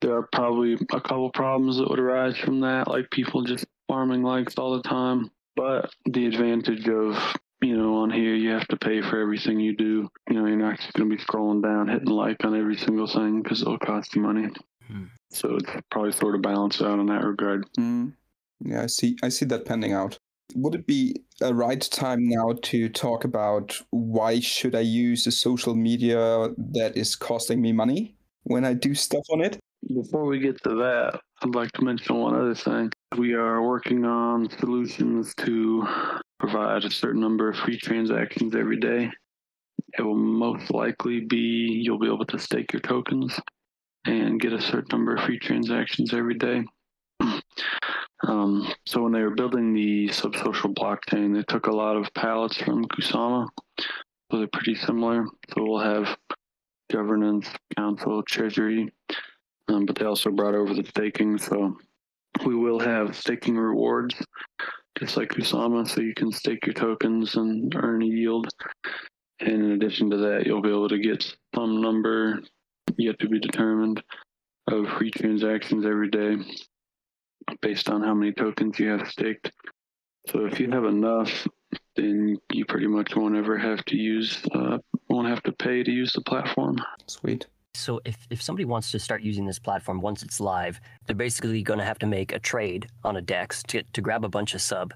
There 0.00 0.16
are 0.16 0.28
probably 0.32 0.74
a 0.74 1.00
couple 1.00 1.30
problems 1.30 1.78
that 1.78 1.90
would 1.90 1.98
arise 1.98 2.36
from 2.36 2.60
that, 2.60 2.88
like 2.88 3.10
people 3.10 3.42
just 3.42 3.66
farming 3.88 4.22
likes 4.22 4.56
all 4.56 4.76
the 4.76 4.82
time. 4.82 5.30
But 5.56 5.90
the 6.06 6.26
advantage 6.26 6.88
of 6.88 7.18
you 7.62 7.76
know, 7.76 7.96
on 7.96 8.10
here 8.10 8.34
you 8.34 8.50
have 8.50 8.66
to 8.68 8.76
pay 8.76 9.02
for 9.02 9.20
everything 9.20 9.60
you 9.60 9.76
do. 9.76 10.08
You 10.28 10.36
know, 10.36 10.46
you're 10.46 10.56
not 10.56 10.78
just 10.78 10.92
going 10.94 11.10
to 11.10 11.16
be 11.16 11.22
scrolling 11.22 11.62
down, 11.62 11.88
hitting 11.88 12.08
like 12.08 12.44
on 12.44 12.58
every 12.58 12.76
single 12.76 13.06
thing 13.06 13.42
because 13.42 13.62
it'll 13.62 13.78
cost 13.78 14.14
you 14.14 14.22
money. 14.22 14.48
Hmm. 14.86 15.04
So 15.30 15.56
it's 15.56 15.70
probably 15.90 16.12
sort 16.12 16.34
of 16.34 16.42
balanced 16.42 16.82
out 16.82 16.98
in 16.98 17.06
that 17.06 17.24
regard. 17.24 17.66
Mm. 17.78 18.14
Yeah, 18.64 18.82
I 18.82 18.86
see. 18.86 19.16
I 19.22 19.28
see 19.28 19.44
that 19.46 19.64
pending 19.64 19.92
out. 19.92 20.18
Would 20.56 20.74
it 20.74 20.86
be 20.86 21.14
a 21.40 21.54
right 21.54 21.80
time 21.80 22.18
now 22.22 22.54
to 22.62 22.88
talk 22.88 23.24
about 23.24 23.80
why 23.90 24.40
should 24.40 24.74
I 24.74 24.80
use 24.80 25.26
a 25.28 25.30
social 25.30 25.76
media 25.76 26.48
that 26.72 26.96
is 26.96 27.14
costing 27.14 27.62
me 27.62 27.72
money? 27.72 28.16
when 28.44 28.64
I 28.64 28.74
do 28.74 28.94
stuff 28.94 29.24
on 29.30 29.40
it. 29.42 29.58
Before 29.94 30.24
we 30.26 30.38
get 30.38 30.62
to 30.64 30.74
that, 30.76 31.20
I'd 31.42 31.54
like 31.54 31.72
to 31.72 31.84
mention 31.84 32.16
one 32.16 32.34
other 32.34 32.54
thing. 32.54 32.92
We 33.16 33.34
are 33.34 33.62
working 33.62 34.04
on 34.04 34.50
solutions 34.58 35.34
to 35.38 35.86
provide 36.40 36.84
a 36.84 36.90
certain 36.90 37.20
number 37.20 37.50
of 37.50 37.56
free 37.56 37.78
transactions 37.78 38.56
every 38.56 38.78
day. 38.78 39.10
It 39.98 40.02
will 40.02 40.16
most 40.16 40.72
likely 40.72 41.20
be 41.20 41.82
you'll 41.84 41.98
be 41.98 42.06
able 42.06 42.24
to 42.26 42.38
stake 42.38 42.72
your 42.72 42.80
tokens 42.80 43.38
and 44.06 44.40
get 44.40 44.52
a 44.52 44.60
certain 44.60 44.88
number 44.90 45.14
of 45.14 45.24
free 45.24 45.38
transactions 45.38 46.12
every 46.12 46.36
day. 46.36 46.64
Um, 48.28 48.70
so 48.84 49.02
when 49.02 49.12
they 49.12 49.22
were 49.22 49.34
building 49.34 49.72
the 49.72 50.08
subsocial 50.08 50.74
blockchain, 50.74 51.34
they 51.34 51.42
took 51.42 51.68
a 51.68 51.74
lot 51.74 51.96
of 51.96 52.12
pallets 52.12 52.58
from 52.58 52.84
Kusama. 52.84 53.48
So 53.78 54.38
they're 54.38 54.46
pretty 54.52 54.74
similar. 54.74 55.24
So 55.48 55.64
we'll 55.64 55.80
have 55.80 56.18
governance, 56.92 57.48
council, 57.78 58.22
treasury, 58.22 58.92
um, 59.68 59.86
but 59.86 59.96
they 59.96 60.04
also 60.04 60.30
brought 60.30 60.54
over 60.54 60.74
the 60.74 60.84
staking. 60.84 61.38
So 61.38 61.78
we 62.44 62.54
will 62.54 62.78
have 62.78 63.16
staking 63.16 63.56
rewards, 63.56 64.14
just 64.98 65.16
like 65.16 65.30
Kusama. 65.30 65.88
So 65.88 66.00
you 66.00 66.14
can 66.14 66.32
stake 66.32 66.66
your 66.66 66.74
tokens 66.74 67.36
and 67.36 67.74
earn 67.76 68.02
a 68.02 68.06
yield. 68.06 68.48
And 69.40 69.48
in 69.48 69.72
addition 69.72 70.10
to 70.10 70.16
that, 70.18 70.46
you'll 70.46 70.62
be 70.62 70.68
able 70.68 70.88
to 70.88 70.98
get 70.98 71.24
some 71.54 71.80
number 71.80 72.40
yet 72.96 73.18
to 73.20 73.28
be 73.28 73.40
determined 73.40 74.02
of 74.68 74.88
free 74.98 75.10
transactions 75.10 75.86
every 75.86 76.10
day 76.10 76.36
based 77.62 77.88
on 77.88 78.02
how 78.02 78.14
many 78.14 78.32
tokens 78.32 78.78
you 78.78 78.88
have 78.88 79.08
staked. 79.08 79.50
So 80.28 80.44
if 80.44 80.60
you 80.60 80.70
have 80.70 80.84
enough, 80.84 81.46
then 81.96 82.36
you 82.52 82.64
pretty 82.66 82.86
much 82.86 83.16
won't 83.16 83.36
ever 83.36 83.56
have 83.56 83.84
to 83.86 83.96
use, 83.96 84.38
uh, 84.54 84.78
won't 85.08 85.28
have 85.28 85.42
to 85.44 85.52
pay 85.52 85.82
to 85.82 85.90
use 85.90 86.12
the 86.12 86.20
platform. 86.20 86.76
Sweet. 87.06 87.46
So 87.74 88.00
if, 88.04 88.26
if 88.30 88.42
somebody 88.42 88.64
wants 88.64 88.90
to 88.90 88.98
start 88.98 89.22
using 89.22 89.46
this 89.46 89.58
platform 89.58 90.00
once 90.00 90.22
it's 90.22 90.40
live, 90.40 90.80
they're 91.06 91.16
basically 91.16 91.62
going 91.62 91.78
to 91.78 91.84
have 91.84 91.98
to 92.00 92.06
make 92.06 92.32
a 92.32 92.38
trade 92.38 92.88
on 93.04 93.16
a 93.16 93.22
DEX 93.22 93.62
to, 93.64 93.82
to 93.92 94.00
grab 94.00 94.24
a 94.24 94.28
bunch 94.28 94.54
of 94.54 94.60
sub. 94.60 94.92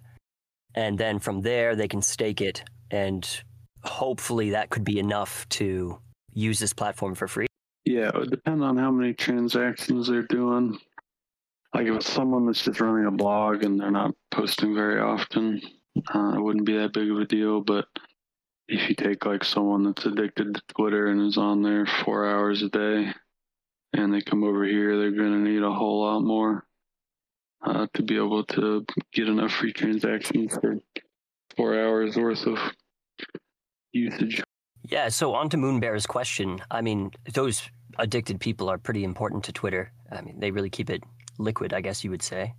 And 0.74 0.98
then 0.98 1.18
from 1.18 1.42
there, 1.42 1.76
they 1.76 1.88
can 1.88 2.02
stake 2.02 2.40
it. 2.40 2.64
And 2.90 3.28
hopefully 3.82 4.50
that 4.50 4.70
could 4.70 4.84
be 4.84 4.98
enough 4.98 5.48
to 5.50 5.98
use 6.32 6.58
this 6.58 6.72
platform 6.72 7.14
for 7.14 7.28
free. 7.28 7.46
Yeah, 7.84 8.08
it 8.08 8.14
would 8.14 8.30
depend 8.30 8.62
on 8.64 8.76
how 8.76 8.90
many 8.90 9.14
transactions 9.14 10.08
they're 10.08 10.22
doing. 10.22 10.78
Like 11.74 11.86
if 11.86 11.96
it's 11.96 12.12
someone 12.12 12.46
that's 12.46 12.64
just 12.64 12.80
running 12.80 13.06
a 13.06 13.10
blog 13.10 13.62
and 13.62 13.80
they're 13.80 13.90
not 13.90 14.14
posting 14.30 14.74
very 14.74 15.00
often, 15.00 15.60
uh, 16.14 16.34
it 16.36 16.40
wouldn't 16.40 16.66
be 16.66 16.76
that 16.76 16.92
big 16.92 17.10
of 17.10 17.18
a 17.18 17.24
deal. 17.24 17.60
But 17.60 17.86
if 18.68 18.88
you 18.88 18.94
take 18.94 19.24
like 19.26 19.44
someone 19.44 19.84
that's 19.84 20.06
addicted 20.06 20.54
to 20.54 20.62
Twitter 20.74 21.08
and 21.08 21.20
is 21.22 21.36
on 21.36 21.62
there 21.62 21.86
four 22.04 22.26
hours 22.26 22.62
a 22.62 22.68
day, 22.68 23.12
and 23.92 24.12
they 24.12 24.20
come 24.20 24.42
over 24.42 24.64
here, 24.64 24.98
they're 24.98 25.10
going 25.12 25.44
to 25.44 25.50
need 25.50 25.62
a 25.62 25.72
whole 25.72 26.02
lot 26.02 26.20
more 26.20 26.66
uh, 27.64 27.86
to 27.94 28.02
be 28.02 28.16
able 28.16 28.44
to 28.44 28.84
get 29.12 29.28
enough 29.28 29.52
free 29.52 29.72
transactions 29.72 30.54
for 30.54 30.78
four 31.56 31.78
hours 31.78 32.16
worth 32.16 32.46
of 32.46 32.58
usage. 33.92 34.42
Yeah, 34.86 35.08
so 35.08 35.34
on 35.34 35.48
to 35.50 35.56
Moonbear's 35.56 36.06
question. 36.06 36.60
I 36.70 36.82
mean, 36.82 37.12
those 37.32 37.62
addicted 37.98 38.40
people 38.40 38.68
are 38.68 38.78
pretty 38.78 39.04
important 39.04 39.44
to 39.44 39.52
Twitter. 39.52 39.92
I 40.10 40.20
mean, 40.20 40.40
they 40.40 40.50
really 40.50 40.70
keep 40.70 40.90
it 40.90 41.02
liquid, 41.38 41.72
I 41.72 41.80
guess 41.80 42.04
you 42.04 42.10
would 42.10 42.22
say. 42.22 42.54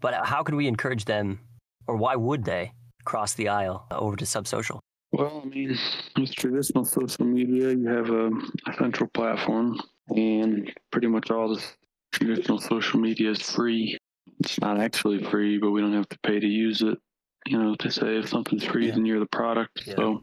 But 0.00 0.14
how 0.26 0.42
could 0.42 0.54
we 0.54 0.68
encourage 0.68 1.06
them, 1.06 1.40
or 1.86 1.96
why 1.96 2.16
would 2.16 2.44
they, 2.44 2.72
cross 3.04 3.34
the 3.34 3.48
aisle 3.48 3.86
over 3.90 4.16
to 4.16 4.24
Subsocial? 4.24 4.80
Well, 5.12 5.42
I 5.44 5.48
mean, 5.48 5.76
with 6.16 6.34
traditional 6.34 6.84
social 6.84 7.24
media, 7.24 7.70
you 7.70 7.88
have 7.88 8.10
a, 8.10 8.28
a 8.68 8.74
central 8.78 9.08
platform, 9.12 9.80
and 10.08 10.72
pretty 10.92 11.08
much 11.08 11.30
all 11.30 11.54
the 11.54 11.64
traditional 12.12 12.58
social 12.58 13.00
media 13.00 13.30
is 13.30 13.42
free. 13.42 13.98
It's 14.38 14.60
not 14.60 14.80
actually 14.80 15.22
free, 15.24 15.58
but 15.58 15.70
we 15.70 15.80
don't 15.80 15.92
have 15.94 16.08
to 16.10 16.18
pay 16.20 16.38
to 16.38 16.46
use 16.46 16.80
it. 16.82 16.98
You 17.46 17.58
know, 17.58 17.74
to 17.76 17.90
say 17.90 18.18
if 18.18 18.28
something's 18.28 18.64
free, 18.64 18.86
Yeah. 18.86 18.94
then 18.94 19.06
you're 19.06 19.18
the 19.18 19.26
product. 19.26 19.82
Yeah. 19.86 19.94
So 19.96 20.22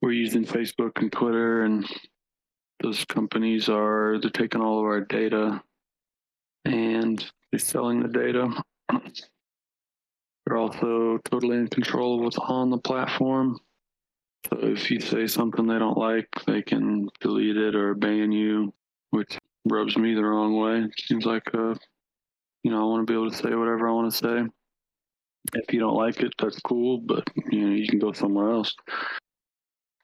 we're 0.00 0.12
using 0.12 0.44
Facebook 0.44 1.00
and 1.00 1.12
Twitter, 1.12 1.62
and 1.62 1.86
those 2.82 3.04
companies 3.04 3.68
are 3.68 4.18
they're 4.20 4.30
taking 4.30 4.60
all 4.60 4.80
of 4.80 4.84
our 4.84 5.02
data 5.02 5.62
and 6.64 7.24
they're 7.50 7.58
selling 7.60 8.00
the 8.02 8.08
data. 8.08 8.48
They're 10.44 10.56
also 10.56 11.18
totally 11.24 11.56
in 11.58 11.68
control 11.68 12.16
of 12.16 12.24
what's 12.24 12.38
on 12.38 12.70
the 12.70 12.78
platform. 12.78 13.60
So 14.48 14.58
if 14.62 14.90
you 14.90 15.00
say 15.00 15.26
something 15.26 15.66
they 15.66 15.78
don't 15.78 15.98
like, 15.98 16.28
they 16.46 16.62
can 16.62 17.08
delete 17.20 17.56
it 17.56 17.74
or 17.74 17.94
ban 17.94 18.32
you, 18.32 18.72
which 19.10 19.38
rubs 19.64 19.96
me 19.96 20.14
the 20.14 20.24
wrong 20.24 20.56
way. 20.56 20.80
It 20.80 21.00
seems 21.00 21.24
like, 21.24 21.54
uh, 21.54 21.74
you 22.62 22.70
know, 22.70 22.80
I 22.80 22.84
want 22.84 23.06
to 23.06 23.10
be 23.10 23.16
able 23.16 23.30
to 23.30 23.36
say 23.36 23.54
whatever 23.54 23.88
I 23.88 23.92
want 23.92 24.12
to 24.12 24.18
say. 24.18 24.42
If 25.54 25.72
you 25.72 25.80
don't 25.80 25.96
like 25.96 26.20
it, 26.20 26.34
that's 26.38 26.60
cool, 26.60 26.98
but 26.98 27.24
you 27.50 27.68
know, 27.68 27.74
you 27.74 27.86
can 27.88 27.98
go 27.98 28.12
somewhere 28.12 28.50
else. 28.50 28.74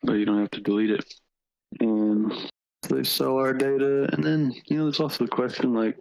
But 0.03 0.15
you 0.15 0.25
don't 0.25 0.41
have 0.41 0.51
to 0.53 0.61
delete 0.61 0.91
it. 0.91 1.05
And 1.81 2.33
so 2.85 2.95
they 2.95 3.05
sell 3.05 3.37
our 3.37 3.53
data, 3.53 4.09
and 4.13 4.23
then 4.23 4.53
you 4.67 4.79
know, 4.79 4.85
there's 4.85 5.01
also 5.01 5.25
the 5.25 5.31
question 5.31 5.75
like, 5.75 5.97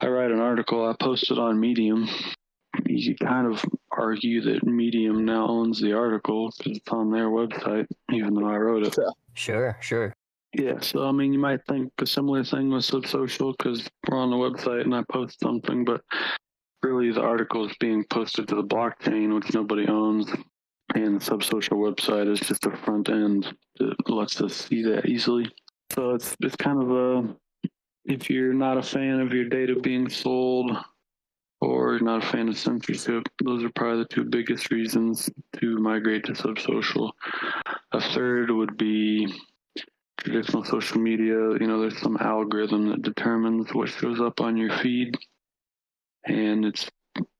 I 0.00 0.08
write 0.08 0.30
an 0.30 0.40
article, 0.40 0.86
I 0.86 0.94
post 1.02 1.30
it 1.30 1.38
on 1.38 1.58
Medium. 1.58 2.08
You 2.84 3.16
kind 3.16 3.46
of 3.46 3.64
argue 3.96 4.40
that 4.42 4.64
Medium 4.66 5.24
now 5.24 5.46
owns 5.48 5.80
the 5.80 5.92
article 5.92 6.52
because 6.56 6.78
it's 6.78 6.88
on 6.88 7.10
their 7.10 7.28
website, 7.28 7.86
even 8.12 8.34
though 8.34 8.48
I 8.48 8.56
wrote 8.56 8.86
it. 8.86 8.96
Sure, 9.34 9.76
sure. 9.80 10.14
Yeah, 10.52 10.80
so 10.80 11.06
I 11.06 11.12
mean, 11.12 11.32
you 11.32 11.38
might 11.38 11.64
think 11.66 11.92
a 11.98 12.06
similar 12.06 12.42
thing 12.42 12.70
with 12.70 12.84
Subsocial 12.84 13.56
because 13.56 13.88
we're 14.08 14.18
on 14.18 14.30
the 14.30 14.36
website 14.36 14.82
and 14.82 14.94
I 14.94 15.02
post 15.10 15.40
something, 15.40 15.84
but 15.84 16.02
really 16.82 17.12
the 17.12 17.20
article 17.20 17.68
is 17.68 17.76
being 17.78 18.04
posted 18.04 18.48
to 18.48 18.54
the 18.54 18.64
blockchain, 18.64 19.34
which 19.34 19.52
nobody 19.52 19.86
owns, 19.86 20.30
and 20.94 21.20
the 21.20 21.24
Subsocial 21.24 21.72
website 21.72 22.30
is 22.32 22.40
just 22.40 22.64
a 22.66 22.76
front 22.76 23.08
end 23.08 23.54
that 23.78 24.08
lets 24.08 24.40
us 24.40 24.54
see 24.54 24.82
that 24.82 25.06
easily. 25.06 25.50
So 25.90 26.14
it's 26.14 26.34
it's 26.40 26.56
kind 26.56 26.82
of 26.82 26.90
a 26.90 27.36
if 28.06 28.30
you're 28.30 28.54
not 28.54 28.78
a 28.78 28.82
fan 28.82 29.20
of 29.20 29.32
your 29.32 29.48
data 29.48 29.78
being 29.80 30.08
sold 30.08 30.70
or 31.60 31.98
not 32.00 32.24
a 32.24 32.26
fan 32.26 32.48
of 32.48 32.58
censorship, 32.58 33.28
those 33.44 33.64
are 33.64 33.70
probably 33.74 34.02
the 34.02 34.08
two 34.14 34.24
biggest 34.24 34.70
reasons 34.70 35.30
to 35.56 35.78
migrate 35.78 36.24
to 36.24 36.32
Subsocial. 36.32 37.12
A 37.92 38.00
third 38.00 38.50
would 38.50 38.76
be 38.76 39.32
traditional 40.18 40.64
social 40.64 41.00
media, 41.00 41.34
you 41.60 41.66
know, 41.66 41.80
there's 41.80 42.00
some 42.00 42.16
algorithm 42.20 42.88
that 42.88 43.02
determines 43.02 43.72
what 43.72 43.88
shows 43.88 44.20
up 44.20 44.40
on 44.40 44.56
your 44.56 44.76
feed, 44.78 45.16
and 46.24 46.64
it's 46.64 46.88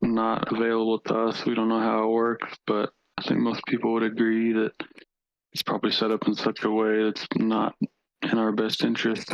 not 0.01 0.53
available 0.53 1.01
to 1.01 1.15
us. 1.15 1.45
We 1.45 1.55
don't 1.55 1.69
know 1.69 1.81
how 1.81 2.05
it 2.05 2.13
works, 2.13 2.57
but 2.67 2.91
I 3.19 3.23
think 3.23 3.41
most 3.41 3.63
people 3.67 3.93
would 3.95 4.03
agree 4.03 4.53
that 4.53 4.73
it's 5.53 5.63
probably 5.63 5.91
set 5.91 6.11
up 6.11 6.27
in 6.29 6.35
such 6.35 6.65
a 6.65 6.71
way 6.71 7.05
that's 7.05 7.27
not 7.37 7.75
in 8.23 8.39
our 8.39 8.53
best 8.53 8.85
interest. 8.85 9.33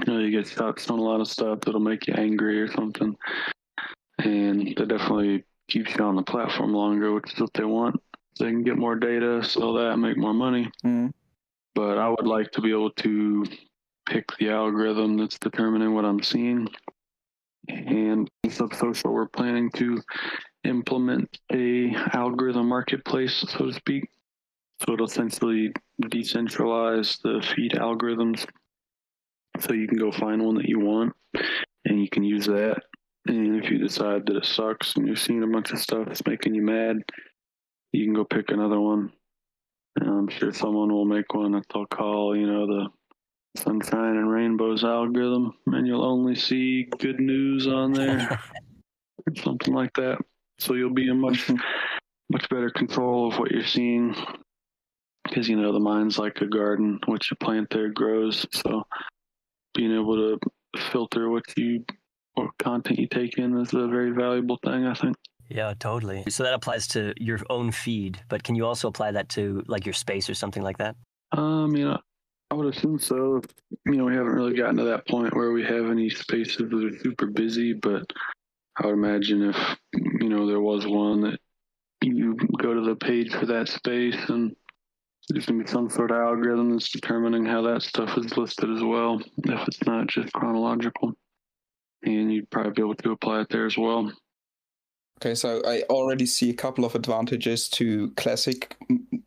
You 0.00 0.12
know, 0.12 0.18
you 0.18 0.30
get 0.30 0.46
stuck 0.46 0.80
on 0.90 0.98
a 0.98 1.02
lot 1.02 1.20
of 1.20 1.28
stuff 1.28 1.60
that'll 1.60 1.80
make 1.80 2.06
you 2.06 2.14
angry 2.14 2.60
or 2.60 2.70
something, 2.72 3.14
and 4.18 4.74
that 4.76 4.88
definitely 4.88 5.44
keeps 5.68 5.94
you 5.96 6.04
on 6.04 6.16
the 6.16 6.22
platform 6.22 6.72
longer, 6.72 7.12
which 7.12 7.32
is 7.32 7.40
what 7.40 7.52
they 7.54 7.64
want. 7.64 8.00
They 8.38 8.46
can 8.46 8.64
get 8.64 8.76
more 8.76 8.96
data, 8.96 9.42
sell 9.44 9.74
that, 9.74 9.96
make 9.96 10.16
more 10.16 10.34
money 10.34 10.70
Mm. 10.84 11.12
but 11.74 11.98
I 11.98 12.08
would 12.08 12.26
like 12.26 12.50
to 12.52 12.60
be 12.60 12.70
able 12.70 12.90
to 12.90 13.46
pick 14.06 14.26
the 14.38 14.50
algorithm 14.50 15.16
that's 15.16 15.38
determining 15.38 15.94
what 15.94 16.04
I'm 16.04 16.22
seeing. 16.22 16.68
And 17.68 18.28
in 18.42 18.50
Subsocial, 18.50 19.12
we're 19.12 19.26
planning 19.28 19.70
to 19.72 20.02
implement 20.64 21.38
a 21.52 21.94
algorithm 22.12 22.68
marketplace, 22.68 23.44
so 23.48 23.66
to 23.66 23.72
speak. 23.72 24.08
So 24.84 24.92
it'll 24.94 25.06
essentially 25.06 25.72
decentralize 26.02 27.20
the 27.22 27.40
feed 27.54 27.72
algorithms. 27.72 28.46
So 29.60 29.72
you 29.72 29.86
can 29.86 29.98
go 29.98 30.10
find 30.12 30.42
one 30.44 30.56
that 30.56 30.68
you 30.68 30.80
want, 30.80 31.14
and 31.84 32.00
you 32.00 32.08
can 32.10 32.24
use 32.24 32.46
that. 32.46 32.82
And 33.26 33.62
if 33.62 33.70
you 33.70 33.78
decide 33.78 34.26
that 34.26 34.36
it 34.36 34.44
sucks 34.44 34.96
and 34.96 35.06
you're 35.06 35.16
seeing 35.16 35.42
a 35.42 35.46
bunch 35.46 35.72
of 35.72 35.78
stuff 35.78 36.06
that's 36.06 36.26
making 36.26 36.54
you 36.54 36.62
mad, 36.62 36.98
you 37.92 38.04
can 38.04 38.14
go 38.14 38.24
pick 38.24 38.50
another 38.50 38.80
one. 38.80 39.12
And 39.96 40.08
I'm 40.08 40.28
sure 40.28 40.52
someone 40.52 40.92
will 40.92 41.04
make 41.04 41.32
one 41.32 41.52
that 41.52 41.64
they'll 41.72 41.86
call, 41.86 42.36
you 42.36 42.46
know, 42.46 42.66
the 42.66 42.88
sunshine 43.56 44.16
and 44.16 44.30
rainbows 44.30 44.84
algorithm, 44.84 45.54
and 45.66 45.86
you'll 45.86 46.04
only 46.04 46.34
see 46.34 46.88
good 46.98 47.20
news 47.20 47.66
on 47.66 47.92
there, 47.92 48.40
something 49.36 49.72
like 49.72 49.92
that. 49.94 50.18
So 50.58 50.74
you'll 50.74 50.94
be 50.94 51.08
in 51.08 51.20
much, 51.20 51.50
much 52.30 52.48
better 52.48 52.70
control 52.70 53.32
of 53.32 53.38
what 53.38 53.52
you're 53.52 53.64
seeing, 53.64 54.14
because 55.24 55.48
you 55.48 55.56
know 55.56 55.72
the 55.72 55.80
mind's 55.80 56.18
like 56.18 56.40
a 56.40 56.46
garden. 56.46 56.98
What 57.06 57.30
you 57.30 57.36
plant 57.36 57.70
there 57.70 57.90
grows. 57.90 58.46
So 58.52 58.84
being 59.74 59.94
able 59.94 60.16
to 60.16 60.80
filter 60.90 61.28
what 61.30 61.44
you, 61.56 61.84
what 62.34 62.56
content 62.58 62.98
you 62.98 63.06
take 63.06 63.38
in 63.38 63.56
is 63.58 63.72
a 63.72 63.86
very 63.86 64.10
valuable 64.10 64.58
thing, 64.64 64.86
I 64.86 64.94
think. 64.94 65.16
Yeah, 65.48 65.74
totally. 65.78 66.24
So 66.28 66.42
that 66.42 66.54
applies 66.54 66.88
to 66.88 67.14
your 67.18 67.38
own 67.50 67.70
feed, 67.70 68.20
but 68.28 68.42
can 68.42 68.54
you 68.54 68.66
also 68.66 68.88
apply 68.88 69.12
that 69.12 69.28
to 69.30 69.62
like 69.66 69.84
your 69.84 69.92
space 69.92 70.28
or 70.30 70.34
something 70.34 70.62
like 70.62 70.78
that? 70.78 70.96
Um, 71.32 71.76
you 71.76 71.84
know, 71.84 71.98
I 72.50 72.54
would 72.54 72.74
assume 72.74 72.98
so. 72.98 73.42
You 73.86 73.96
know, 73.96 74.04
we 74.04 74.14
haven't 74.14 74.32
really 74.32 74.54
gotten 74.54 74.76
to 74.76 74.84
that 74.84 75.06
point 75.06 75.34
where 75.36 75.52
we 75.52 75.62
have 75.64 75.90
any 75.90 76.08
spaces 76.08 76.56
that 76.56 76.72
are 76.72 76.98
super 76.98 77.26
busy, 77.26 77.72
but 77.74 78.04
I 78.76 78.86
would 78.86 78.94
imagine 78.94 79.42
if, 79.50 79.56
you 80.20 80.28
know, 80.28 80.46
there 80.46 80.60
was 80.60 80.86
one 80.86 81.20
that 81.22 81.38
you 82.02 82.36
go 82.60 82.74
to 82.74 82.80
the 82.80 82.96
page 82.96 83.32
for 83.32 83.46
that 83.46 83.68
space 83.68 84.16
and 84.28 84.54
there's 85.28 85.46
going 85.46 85.58
to 85.58 85.64
be 85.64 85.70
some 85.70 85.88
sort 85.88 86.10
of 86.10 86.18
algorithm 86.18 86.72
that's 86.72 86.90
determining 86.90 87.46
how 87.46 87.62
that 87.62 87.82
stuff 87.82 88.16
is 88.18 88.36
listed 88.36 88.70
as 88.70 88.82
well, 88.82 89.20
if 89.44 89.68
it's 89.68 89.82
not 89.84 90.06
just 90.06 90.32
chronological. 90.32 91.14
And 92.04 92.32
you'd 92.32 92.50
probably 92.50 92.72
be 92.72 92.82
able 92.82 92.94
to 92.96 93.12
apply 93.12 93.40
it 93.40 93.48
there 93.48 93.66
as 93.66 93.76
well. 93.76 94.12
Okay, 95.20 95.34
so 95.34 95.62
I 95.64 95.82
already 95.88 96.26
see 96.26 96.50
a 96.50 96.54
couple 96.54 96.84
of 96.84 96.94
advantages 96.94 97.68
to 97.70 98.10
classic 98.16 98.76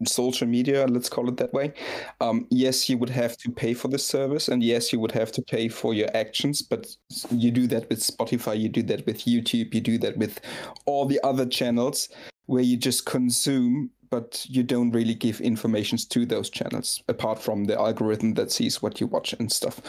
social 0.06 0.46
media, 0.46 0.86
let's 0.86 1.10
call 1.10 1.30
it 1.30 1.38
that 1.38 1.54
way. 1.54 1.74
Um, 2.20 2.46
yes, 2.52 2.90
you 2.90 2.98
would 2.98 3.10
have 3.10 3.38
to 3.38 3.50
pay 3.50 3.74
for 3.74 3.88
the 3.88 3.98
service, 3.98 4.50
and 4.50 4.62
yes, 4.62 4.92
you 4.92 5.00
would 5.00 5.14
have 5.14 5.32
to 5.32 5.42
pay 5.42 5.70
for 5.70 5.94
your 5.94 6.10
actions, 6.16 6.62
but 6.62 6.88
you 7.32 7.52
do 7.52 7.68
that 7.68 7.90
with 7.90 8.00
Spotify, 8.00 8.60
you 8.60 8.70
do 8.70 8.84
that 8.84 9.06
with 9.06 9.26
YouTube, 9.26 9.74
you 9.74 9.82
do 9.82 9.98
that 10.00 10.18
with 10.18 10.42
all 10.86 11.06
the 11.06 11.20
other 11.24 11.46
channels 11.46 12.10
where 12.48 12.64
you 12.64 12.78
just 12.78 13.06
consume, 13.06 13.90
but 14.10 14.46
you 14.48 14.64
don't 14.64 14.92
really 14.92 15.16
give 15.16 15.42
informations 15.42 16.06
to 16.06 16.26
those 16.26 16.50
channels, 16.50 17.02
apart 17.08 17.40
from 17.40 17.66
the 17.66 17.80
algorithm 17.80 18.34
that 18.36 18.52
sees 18.52 18.82
what 18.82 19.00
you 19.02 19.08
watch 19.08 19.34
and 19.40 19.52
stuff, 19.52 19.82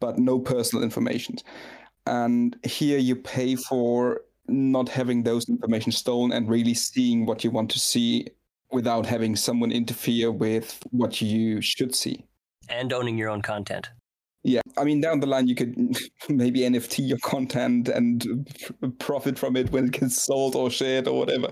but 0.00 0.18
no 0.18 0.38
personal 0.38 0.84
information. 0.84 1.36
And 2.06 2.56
here 2.64 2.98
you 2.98 3.16
pay 3.16 3.56
for 3.56 4.20
not 4.46 4.88
having 4.88 5.22
those 5.22 5.48
information 5.48 5.92
stolen 5.92 6.32
and 6.32 6.48
really 6.48 6.74
seeing 6.74 7.26
what 7.26 7.44
you 7.44 7.50
want 7.50 7.70
to 7.70 7.78
see 7.78 8.28
without 8.70 9.06
having 9.06 9.36
someone 9.36 9.72
interfere 9.72 10.30
with 10.30 10.82
what 10.90 11.22
you 11.22 11.60
should 11.60 11.94
see. 11.94 12.26
And 12.68 12.92
owning 12.92 13.16
your 13.16 13.30
own 13.30 13.42
content. 13.42 13.88
Yeah 14.42 14.60
i 14.76 14.84
mean 14.84 15.00
down 15.00 15.20
the 15.20 15.26
line 15.26 15.48
you 15.48 15.54
could 15.54 15.74
maybe 16.28 16.60
nft 16.60 17.08
your 17.08 17.18
content 17.18 17.88
and 17.88 18.46
profit 18.98 19.38
from 19.38 19.56
it 19.56 19.72
when 19.72 19.86
it 19.86 19.92
gets 19.92 20.22
sold 20.22 20.54
or 20.54 20.70
shared 20.70 21.08
or 21.08 21.18
whatever. 21.18 21.48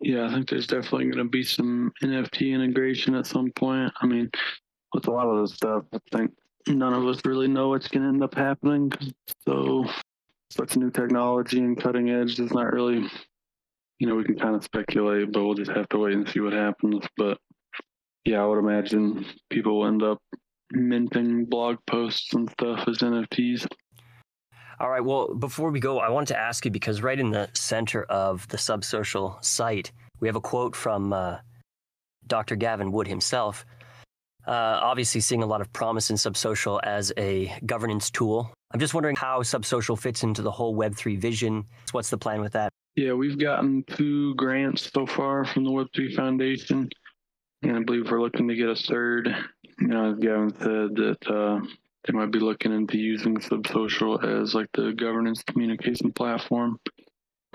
Yeah 0.00 0.26
i 0.26 0.34
think 0.34 0.50
there's 0.50 0.66
definitely 0.66 1.06
going 1.06 1.24
to 1.24 1.24
be 1.24 1.42
some 1.42 1.92
nft 2.02 2.52
integration 2.52 3.14
at 3.14 3.26
some 3.26 3.50
point. 3.52 3.92
I 4.02 4.06
mean 4.06 4.30
with 4.92 5.08
a 5.08 5.10
lot 5.10 5.26
of 5.26 5.40
this 5.40 5.56
stuff 5.56 5.84
i 5.94 5.98
think 6.12 6.32
none 6.68 6.92
of 6.92 7.06
us 7.06 7.20
really 7.24 7.48
know 7.48 7.68
what's 7.68 7.88
going 7.88 8.02
to 8.02 8.08
end 8.08 8.22
up 8.22 8.34
happening 8.34 8.92
so 9.46 9.84
such 10.50 10.76
new 10.76 10.90
technology 10.90 11.58
and 11.58 11.80
cutting 11.80 12.10
edge 12.10 12.38
is 12.38 12.52
not 12.52 12.72
really, 12.72 13.08
you 13.98 14.06
know, 14.06 14.14
we 14.14 14.24
can 14.24 14.38
kind 14.38 14.54
of 14.54 14.64
speculate, 14.64 15.32
but 15.32 15.44
we'll 15.44 15.54
just 15.54 15.70
have 15.70 15.88
to 15.90 15.98
wait 15.98 16.14
and 16.14 16.28
see 16.28 16.40
what 16.40 16.52
happens. 16.52 17.04
But 17.16 17.38
yeah, 18.24 18.42
I 18.42 18.46
would 18.46 18.58
imagine 18.58 19.24
people 19.50 19.78
will 19.78 19.86
end 19.86 20.02
up 20.02 20.18
minting 20.72 21.44
blog 21.44 21.76
posts 21.86 22.32
and 22.34 22.50
stuff 22.50 22.86
as 22.88 22.98
NFTs. 22.98 23.66
All 24.78 24.90
right. 24.90 25.04
Well, 25.04 25.34
before 25.34 25.70
we 25.70 25.80
go, 25.80 26.00
I 26.00 26.10
wanted 26.10 26.28
to 26.28 26.38
ask 26.38 26.64
you 26.64 26.70
because 26.70 27.02
right 27.02 27.18
in 27.18 27.30
the 27.30 27.48
center 27.54 28.02
of 28.04 28.46
the 28.48 28.58
subsocial 28.58 29.42
site, 29.42 29.90
we 30.20 30.28
have 30.28 30.36
a 30.36 30.40
quote 30.40 30.76
from 30.76 31.12
uh, 31.12 31.38
Dr. 32.26 32.56
Gavin 32.56 32.92
Wood 32.92 33.08
himself. 33.08 33.64
Uh, 34.46 34.78
obviously, 34.82 35.20
seeing 35.20 35.42
a 35.42 35.46
lot 35.46 35.60
of 35.60 35.72
promise 35.72 36.10
in 36.10 36.16
subsocial 36.16 36.80
as 36.84 37.12
a 37.16 37.52
governance 37.66 38.10
tool 38.10 38.52
I'm 38.72 38.80
just 38.80 38.94
wondering 38.94 39.16
how 39.16 39.40
Subsocial 39.40 39.98
fits 39.98 40.22
into 40.22 40.42
the 40.42 40.50
whole 40.50 40.76
Web3 40.76 41.18
vision. 41.18 41.64
What's 41.92 42.10
the 42.10 42.18
plan 42.18 42.40
with 42.40 42.52
that? 42.52 42.72
Yeah, 42.96 43.12
we've 43.12 43.38
gotten 43.38 43.84
two 43.84 44.34
grants 44.34 44.90
so 44.92 45.06
far 45.06 45.44
from 45.44 45.64
the 45.64 45.70
Web3 45.70 46.14
Foundation, 46.14 46.88
and 47.62 47.76
I 47.76 47.82
believe 47.82 48.10
we're 48.10 48.20
looking 48.20 48.48
to 48.48 48.54
get 48.54 48.68
a 48.68 48.74
third. 48.74 49.34
You 49.78 49.88
know, 49.88 50.12
as 50.12 50.18
Gavin 50.18 50.50
said, 50.50 50.96
that 50.96 51.18
uh, 51.26 51.60
they 52.06 52.12
might 52.12 52.32
be 52.32 52.38
looking 52.38 52.72
into 52.72 52.98
using 52.98 53.36
Subsocial 53.36 54.22
as 54.42 54.54
like 54.54 54.68
the 54.74 54.92
governance 54.92 55.42
communication 55.44 56.12
platform 56.12 56.78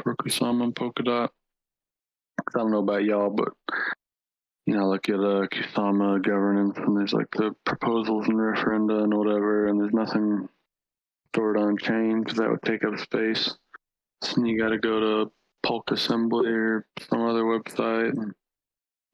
for 0.02 0.16
Kusama 0.16 0.64
and 0.64 0.76
Polkadot. 0.76 1.30
I 2.40 2.58
don't 2.58 2.72
know 2.72 2.80
about 2.80 3.04
y'all, 3.04 3.30
but 3.30 3.50
you 4.72 4.78
know, 4.78 4.88
look 4.88 5.10
at 5.10 5.16
uh, 5.16 5.48
Kusama 5.52 6.24
governance, 6.24 6.78
and 6.78 6.96
there's 6.96 7.12
like 7.12 7.30
the 7.32 7.54
proposals 7.66 8.26
and 8.30 8.38
referenda 8.38 9.04
and 9.04 9.14
whatever, 9.14 9.68
and 9.68 9.78
there's 9.78 9.92
nothing 9.92 10.48
stored 11.34 11.58
on 11.58 11.78
chain 11.78 12.24
because 12.24 12.38
that 12.38 12.50
would 12.50 12.62
take 12.62 12.86
up 12.86 12.98
space. 12.98 13.54
So 14.24 14.46
you 14.46 14.58
got 14.58 14.70
to 14.70 14.78
go 14.78 15.02
to 15.02 15.32
Polkassembly 15.66 16.48
or 16.48 16.86
some 17.02 17.22
other 17.22 17.44
website. 17.44 18.12
And 18.12 18.34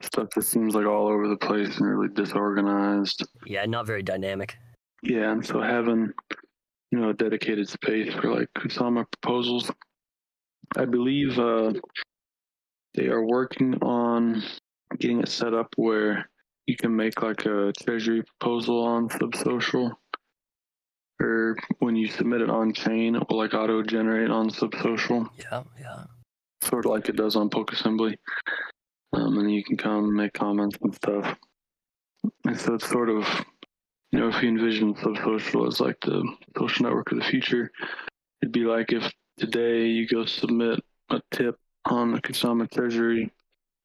stuff 0.03 0.29
that 0.35 0.43
seems 0.43 0.75
like 0.75 0.85
all 0.85 1.07
over 1.07 1.27
the 1.27 1.37
place 1.37 1.75
and 1.79 1.89
really 1.89 2.13
disorganized. 2.13 3.25
Yeah, 3.47 3.65
not 3.65 3.87
very 3.87 4.03
dynamic. 4.03 4.55
Yeah, 5.01 5.31
and 5.31 5.43
so 5.43 5.59
having 5.59 6.13
you 6.91 6.99
know 6.99 7.09
a 7.09 7.13
dedicated 7.15 7.67
space 7.67 8.13
for 8.13 8.31
like 8.31 8.49
Kusama 8.55 9.05
proposals, 9.11 9.71
I 10.77 10.85
believe 10.85 11.39
uh, 11.39 11.73
they 12.93 13.07
are 13.07 13.25
working 13.25 13.73
on 13.81 14.43
getting 14.99 15.19
it 15.19 15.29
set 15.29 15.53
up 15.53 15.73
where 15.75 16.29
you 16.65 16.75
can 16.75 16.95
make 16.95 17.21
like 17.21 17.45
a 17.45 17.71
treasury 17.79 18.23
proposal 18.23 18.83
on 18.83 19.09
Subsocial 19.09 19.91
or 21.19 21.57
when 21.79 21.95
you 21.95 22.07
submit 22.07 22.41
it 22.41 22.49
on 22.49 22.73
chain, 22.73 23.15
it 23.15 23.23
will 23.29 23.37
like 23.37 23.53
auto 23.53 23.81
generate 23.81 24.29
on 24.29 24.49
Subsocial. 24.49 25.27
Yeah, 25.37 25.63
yeah. 25.79 26.03
Sort 26.61 26.85
of 26.85 26.91
like 26.91 27.09
it 27.09 27.15
does 27.15 27.35
on 27.35 27.49
Polkassembly. 27.49 28.17
Um, 29.13 29.37
and 29.39 29.51
you 29.51 29.63
can 29.63 29.77
come 29.77 30.15
make 30.15 30.33
comments 30.33 30.77
and 30.81 30.93
stuff. 30.93 31.35
And 32.45 32.59
so 32.59 32.75
it's 32.75 32.89
sort 32.89 33.09
of, 33.09 33.25
you 34.11 34.19
know, 34.19 34.27
if 34.27 34.41
you 34.43 34.49
envision 34.49 34.93
Subsocial 34.95 35.67
as 35.67 35.79
like 35.79 35.99
the 36.01 36.23
social 36.57 36.85
network 36.85 37.11
of 37.11 37.19
the 37.19 37.23
future, 37.23 37.71
it'd 38.41 38.51
be 38.51 38.65
like 38.65 38.91
if 38.91 39.11
today 39.37 39.85
you 39.85 40.07
go 40.07 40.25
submit 40.25 40.79
a 41.09 41.21
tip 41.31 41.57
on 41.85 42.11
the 42.11 42.21
Kusama 42.21 42.69
Treasury 42.69 43.31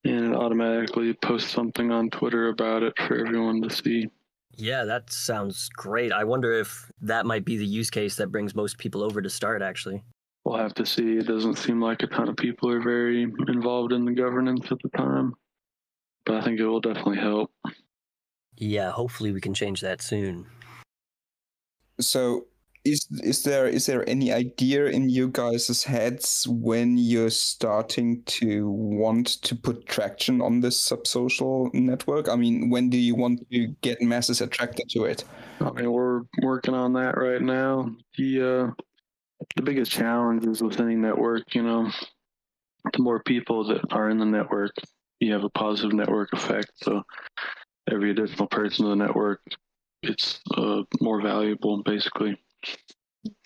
and 0.05 0.33
it 0.33 0.35
automatically 0.35 1.13
posts 1.15 1.51
something 1.51 1.91
on 1.91 2.11
Twitter 2.11 2.49
about 2.49 2.83
it 2.83 2.95
for 2.99 3.19
everyone 3.19 3.63
to 3.63 3.71
see. 3.71 4.09
Yeah, 4.57 4.85
that 4.85 5.13
sounds 5.13 5.69
great. 5.71 6.13
I 6.13 6.25
wonder 6.25 6.53
if 6.53 6.91
that 7.01 7.25
might 7.25 7.45
be 7.45 7.57
the 7.57 7.67
use 7.67 7.91
case 7.91 8.17
that 8.17 8.31
brings 8.31 8.55
most 8.55 8.79
people 8.79 9.03
over 9.03 9.23
to 9.23 9.31
start, 9.31 9.63
actually. 9.63 10.03
We'll 10.45 10.59
have 10.59 10.75
to 10.75 10.85
see. 10.85 11.17
It 11.17 11.27
doesn't 11.27 11.57
seem 11.57 11.81
like 11.81 12.03
a 12.03 12.07
ton 12.07 12.29
of 12.29 12.37
people 12.37 12.71
are 12.71 12.83
very 12.83 13.23
involved 13.23 13.93
in 13.93 14.05
the 14.05 14.13
governance 14.13 14.71
at 14.71 14.79
the 14.83 14.91
time, 14.91 15.35
but 16.27 16.35
I 16.37 16.43
think 16.43 16.61
it 16.61 16.67
will 16.67 16.81
definitely 16.81 17.19
help. 17.19 17.51
Yeah, 18.57 18.91
hopefully 18.91 19.33
we 19.33 19.41
can 19.41 19.55
change 19.55 19.81
that 19.81 20.03
soon. 20.03 20.47
So, 22.01 22.47
is 22.85 23.07
is 23.23 23.43
there 23.45 23.67
is 23.67 23.87
there 23.87 24.09
any 24.09 24.33
idea 24.33 24.87
in 24.87 25.09
you 25.09 25.29
guys' 25.29 25.85
heads 25.85 26.47
when 26.49 26.97
you're 26.97 27.31
starting 27.31 28.23
to 28.25 28.69
want 28.69 29.41
to 29.43 29.55
put 29.55 29.87
traction 29.87 30.41
on 30.41 30.61
this 30.61 30.77
subsocial 30.77 31.73
network? 31.73 32.29
I 32.29 32.37
mean, 32.37 32.71
when 32.71 32.91
do 32.91 32.99
you 32.99 33.15
want 33.15 33.49
to 33.51 33.69
get 33.83 34.03
masses 34.03 34.41
attracted 34.41 34.89
to 34.91 35.05
it? 35.05 35.25
I 35.61 35.71
mean, 35.71 35.93
we're 35.93 36.23
working 36.43 36.75
on 36.75 36.93
that 36.95 37.17
right 37.17 37.41
now. 37.41 37.95
The 38.19 38.43
uh, 38.43 38.85
the 39.55 39.63
biggest 39.63 39.93
challenge 39.93 40.45
is 40.47 40.63
with 40.63 40.81
any 40.81 40.97
network. 40.97 41.55
You 41.55 41.63
know, 41.63 41.91
the 42.93 43.03
more 43.03 43.23
people 43.23 43.65
that 43.69 43.81
are 43.93 44.11
in 44.11 44.19
the 44.19 44.27
network, 44.27 44.73
you 45.21 45.33
have 45.33 45.45
a 45.45 45.51
positive 45.51 45.93
network 45.93 46.33
effect. 46.33 46.73
So 46.83 47.03
every 47.91 48.11
additional 48.11 48.49
person 48.49 48.87
in 48.87 48.99
the 48.99 49.07
network, 49.07 49.41
it's 50.03 50.41
uh, 50.57 50.83
more 51.01 51.23
valuable, 51.23 51.83
basically. 51.85 52.37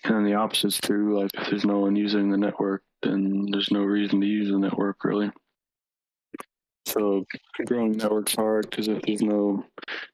And 0.03 0.25
the 0.25 0.33
opposite 0.33 0.67
is 0.67 0.79
true. 0.79 1.19
Like 1.19 1.31
if 1.33 1.49
there's 1.49 1.65
no 1.65 1.79
one 1.79 1.95
using 1.95 2.29
the 2.29 2.37
network, 2.37 2.83
then 3.03 3.45
there's 3.51 3.71
no 3.71 3.81
reason 3.81 4.21
to 4.21 4.27
use 4.27 4.49
the 4.49 4.57
network 4.57 5.03
really. 5.03 5.31
So 6.85 7.25
growing 7.65 7.97
networks 7.97 8.35
hard 8.35 8.69
because 8.69 8.87
if 8.87 9.01
there's 9.01 9.21
no, 9.21 9.65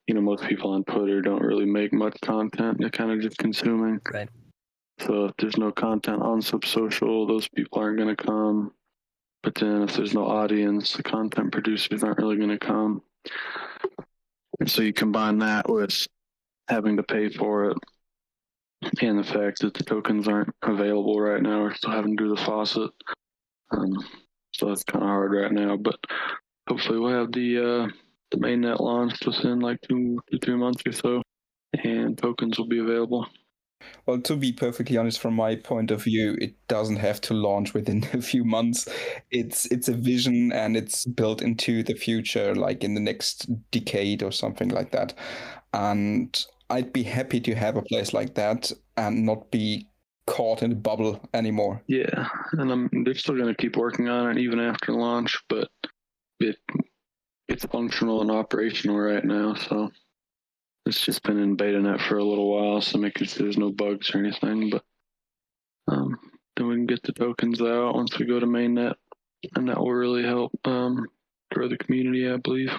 you 0.08 0.16
know, 0.16 0.22
most 0.22 0.44
people 0.46 0.72
on 0.72 0.84
Twitter 0.86 1.22
don't 1.22 1.44
really 1.44 1.66
make 1.66 1.94
much 1.94 2.18
content. 2.22 2.78
They're 2.80 2.90
kind 2.90 3.12
of 3.12 3.22
just 3.22 3.38
consuming. 3.38 4.00
Right. 4.12 4.30
So 5.00 5.26
if 5.26 5.34
there's 5.38 5.58
no 5.58 5.72
content 5.72 6.22
on 6.22 6.42
Subsocial, 6.42 7.28
those 7.28 7.48
people 7.48 7.80
aren't 7.80 7.98
going 7.98 8.16
to 8.16 8.22
come. 8.22 8.72
But 9.44 9.56
then 9.56 9.84
if 9.84 9.96
there's 9.96 10.14
no 10.14 10.26
audience, 10.26 10.94
the 10.94 11.04
content 11.04 11.52
producers 11.52 12.04
aren't 12.04 12.18
really 12.18 12.38
going 12.38 12.50
to 12.50 12.58
come. 12.58 13.02
And 14.60 14.70
so 14.70 14.82
you 14.82 14.94
combine 14.94 15.40
that 15.40 15.70
with 15.70 16.08
having 16.70 16.98
to 16.98 17.04
pay 17.04 17.30
for 17.30 17.66
it 17.66 17.78
and 19.02 19.20
the 19.20 19.24
fact 19.24 19.60
that 19.62 19.74
the 19.74 19.84
tokens 19.84 20.28
aren't 20.28 20.54
available 20.62 21.20
right 21.20 21.42
now. 21.42 21.62
We're 21.62 21.74
still 21.76 21.92
having 21.92 22.18
to 22.18 22.24
do 22.24 22.36
the 22.36 22.42
faucet. 22.42 22.92
Um, 23.72 23.94
so 24.54 24.68
that's 24.68 24.84
kind 24.84 25.04
of 25.04 25.10
hard 25.10 25.34
right 25.34 25.52
now. 25.52 25.78
But 25.78 26.00
hopefully 26.68 27.00
we'll 27.00 27.20
have 27.20 27.32
the 27.32 27.58
uh, 27.60 27.88
the 28.32 28.38
mainnet 28.38 28.80
launched 28.80 29.26
within 29.26 29.60
like 29.60 29.80
two 29.88 30.20
to 30.32 30.40
three 30.40 30.56
months 30.56 30.84
or 30.86 30.92
so, 30.92 31.22
and 31.84 32.18
tokens 32.18 32.58
will 32.58 32.68
be 32.68 32.80
available. 32.80 33.28
Well, 34.06 34.22
to 34.22 34.36
be 34.36 34.52
perfectly 34.52 34.98
honest, 34.98 35.20
from 35.20 35.34
my 35.34 35.56
point 35.56 35.92
of 35.92 36.04
view, 36.04 36.38
it 36.40 36.56
doesn't 36.68 36.98
have 36.98 37.20
to 37.22 37.34
launch 37.34 37.74
within 37.74 38.06
a 38.14 38.22
few 38.22 38.44
months. 38.44 38.88
It's 39.32 39.66
it's 39.72 39.88
a 39.88 39.94
vision 39.94 40.52
and 40.52 40.76
it's 40.78 41.06
built 41.06 41.42
into 41.42 41.84
the 41.84 41.96
future, 41.96 42.56
like 42.56 42.84
in 42.84 42.94
the 42.94 43.02
next 43.02 43.48
decade 43.72 44.24
or 44.24 44.32
something 44.32 44.70
like 44.70 44.92
that. 44.92 45.14
And 45.74 46.46
I'd 46.74 46.92
be 46.92 47.04
happy 47.04 47.40
to 47.42 47.54
have 47.54 47.78
a 47.78 47.84
place 47.84 48.14
like 48.14 48.34
that 48.34 48.72
and 48.98 49.28
not 49.28 49.52
be 49.52 49.88
caught 50.26 50.64
in 50.64 50.72
a 50.72 50.76
bubble 50.76 51.22
anymore. 51.32 51.84
Yeah, 51.86 52.28
and 52.54 52.72
I'm, 52.72 52.90
they're 53.04 53.14
still 53.14 53.36
going 53.36 53.54
to 53.54 53.62
keep 53.62 53.78
working 53.78 54.10
on 54.10 54.32
it 54.32 54.42
even 54.42 54.60
after 54.60 54.92
launch, 54.92 55.38
but 55.50 55.70
it 56.40 56.58
it's 57.48 57.66
functional 57.66 58.22
and 58.22 58.32
operational 58.32 58.98
right 58.98 59.24
now. 59.24 59.54
So 59.54 59.92
it's 60.88 61.06
just 61.06 61.22
been 61.22 61.38
in 61.38 61.56
beta 61.56 61.80
net 61.80 62.02
for 62.02 62.18
a 62.18 62.24
little 62.24 62.50
while, 62.50 62.82
so 62.82 62.98
making 62.98 63.28
sure 63.28 63.44
there's 63.44 63.58
no 63.58 63.72
bugs 63.72 64.10
or 64.16 64.18
anything. 64.18 64.72
But 64.72 64.84
um, 65.88 66.18
then 66.56 66.68
we 66.70 66.76
can 66.76 66.88
get 66.88 67.04
the 67.04 67.14
tokens 67.14 67.62
out 67.62 67.94
once 67.94 68.18
we 68.18 68.26
go 68.26 68.40
to 68.40 68.48
mainnet, 68.48 68.96
and 69.56 69.70
that 69.70 69.78
will 69.78 69.94
really 69.94 70.24
help 70.24 70.52
um, 70.66 71.06
grow 71.54 71.68
the 71.68 71.78
community, 71.78 72.28
I 72.28 72.38
believe. 72.38 72.72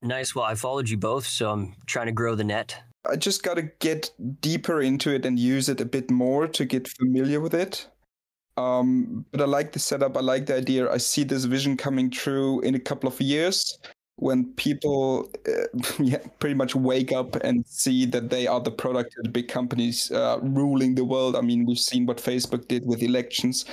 Nice. 0.00 0.34
Well, 0.34 0.46
I 0.46 0.54
followed 0.54 0.88
you 0.88 0.96
both, 0.96 1.26
so 1.26 1.50
I'm 1.50 1.74
trying 1.84 2.06
to 2.06 2.12
grow 2.12 2.34
the 2.34 2.44
net. 2.44 2.82
I 3.08 3.16
just 3.16 3.42
got 3.42 3.54
to 3.54 3.62
get 3.80 4.10
deeper 4.40 4.80
into 4.80 5.14
it 5.14 5.26
and 5.26 5.38
use 5.38 5.68
it 5.68 5.80
a 5.80 5.84
bit 5.84 6.10
more 6.10 6.48
to 6.48 6.64
get 6.64 6.88
familiar 6.88 7.40
with 7.40 7.54
it. 7.54 7.86
Um, 8.56 9.26
but 9.32 9.40
I 9.40 9.44
like 9.44 9.72
the 9.72 9.78
setup. 9.78 10.16
I 10.16 10.20
like 10.20 10.46
the 10.46 10.56
idea. 10.56 10.90
I 10.90 10.98
see 10.98 11.24
this 11.24 11.44
vision 11.44 11.76
coming 11.76 12.10
true 12.10 12.60
in 12.60 12.74
a 12.74 12.80
couple 12.80 13.08
of 13.08 13.20
years 13.20 13.78
when 14.16 14.52
people 14.54 15.30
uh, 15.48 15.80
yeah, 15.98 16.18
pretty 16.38 16.54
much 16.54 16.74
wake 16.74 17.12
up 17.12 17.36
and 17.36 17.66
see 17.66 18.06
that 18.06 18.30
they 18.30 18.46
are 18.46 18.60
the 18.60 18.70
product 18.70 19.14
of 19.18 19.32
big 19.32 19.48
companies 19.48 20.10
uh, 20.12 20.38
ruling 20.42 20.94
the 20.94 21.04
world. 21.04 21.36
I 21.36 21.40
mean, 21.40 21.66
we've 21.66 21.78
seen 21.78 22.06
what 22.06 22.18
Facebook 22.18 22.68
did 22.68 22.86
with 22.86 23.02
elections 23.02 23.64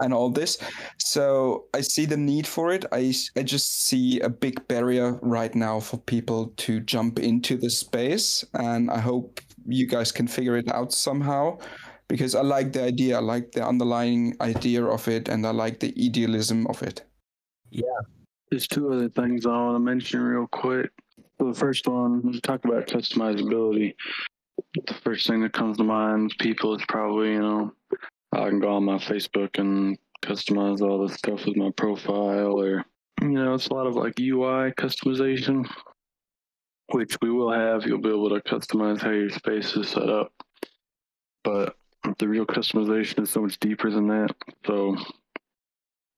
and 0.00 0.12
all 0.12 0.30
this. 0.30 0.58
So 0.98 1.66
I 1.74 1.80
see 1.80 2.06
the 2.06 2.16
need 2.16 2.46
for 2.46 2.72
it. 2.72 2.84
I, 2.92 3.14
I 3.36 3.42
just 3.42 3.86
see 3.86 4.20
a 4.20 4.28
big 4.28 4.66
barrier 4.68 5.18
right 5.22 5.54
now 5.54 5.80
for 5.80 5.98
people 5.98 6.52
to 6.58 6.80
jump 6.80 7.18
into 7.18 7.56
the 7.56 7.70
space. 7.70 8.44
And 8.54 8.90
I 8.90 8.98
hope 8.98 9.40
you 9.66 9.86
guys 9.86 10.12
can 10.12 10.26
figure 10.26 10.56
it 10.56 10.70
out 10.72 10.92
somehow 10.92 11.58
because 12.08 12.34
I 12.34 12.42
like 12.42 12.72
the 12.72 12.82
idea. 12.84 13.16
I 13.18 13.20
like 13.20 13.52
the 13.52 13.66
underlying 13.66 14.36
idea 14.40 14.84
of 14.84 15.08
it 15.08 15.28
and 15.28 15.46
I 15.46 15.50
like 15.50 15.80
the 15.80 15.94
idealism 15.98 16.66
of 16.66 16.82
it. 16.82 17.04
Yeah. 17.70 18.13
There's 18.54 18.68
two 18.68 18.92
other 18.92 19.08
things 19.08 19.46
I 19.46 19.48
want 19.48 19.74
to 19.74 19.80
mention 19.80 20.22
real 20.22 20.46
quick. 20.46 20.88
So 21.40 21.48
the 21.48 21.58
first 21.58 21.88
one, 21.88 22.22
we 22.22 22.40
talk 22.40 22.64
about 22.64 22.86
customizability. 22.86 23.96
The 24.86 24.94
first 25.02 25.26
thing 25.26 25.40
that 25.40 25.52
comes 25.52 25.76
to 25.78 25.82
mind, 25.82 26.36
people, 26.38 26.76
is 26.76 26.84
probably, 26.86 27.32
you 27.32 27.40
know, 27.40 27.72
I 28.30 28.48
can 28.48 28.60
go 28.60 28.76
on 28.76 28.84
my 28.84 28.98
Facebook 28.98 29.58
and 29.58 29.98
customize 30.22 30.80
all 30.80 31.04
the 31.04 31.12
stuff 31.12 31.46
with 31.46 31.56
my 31.56 31.72
profile, 31.76 32.52
or, 32.52 32.84
you 33.20 33.30
know, 33.30 33.54
it's 33.54 33.66
a 33.66 33.74
lot 33.74 33.88
of 33.88 33.96
like 33.96 34.20
UI 34.20 34.70
customization, 34.78 35.68
which 36.92 37.16
we 37.20 37.32
will 37.32 37.50
have. 37.50 37.84
You'll 37.84 37.98
be 37.98 38.10
able 38.10 38.30
to 38.30 38.40
customize 38.40 39.00
how 39.00 39.10
your 39.10 39.30
space 39.30 39.74
is 39.74 39.88
set 39.88 40.08
up. 40.08 40.32
But 41.42 41.74
the 42.20 42.28
real 42.28 42.46
customization 42.46 43.24
is 43.24 43.30
so 43.30 43.40
much 43.40 43.58
deeper 43.58 43.90
than 43.90 44.06
that. 44.06 44.30
So, 44.64 44.96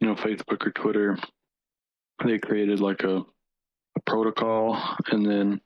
you 0.01 0.09
know, 0.09 0.14
Facebook 0.16 0.66
or 0.66 0.72
Twitter 0.72 1.16
they 2.24 2.38
created 2.38 2.81
like 2.81 3.02
a, 3.02 3.18
a 3.18 4.00
protocol 4.07 4.81
and 5.11 5.24
then 5.24 5.61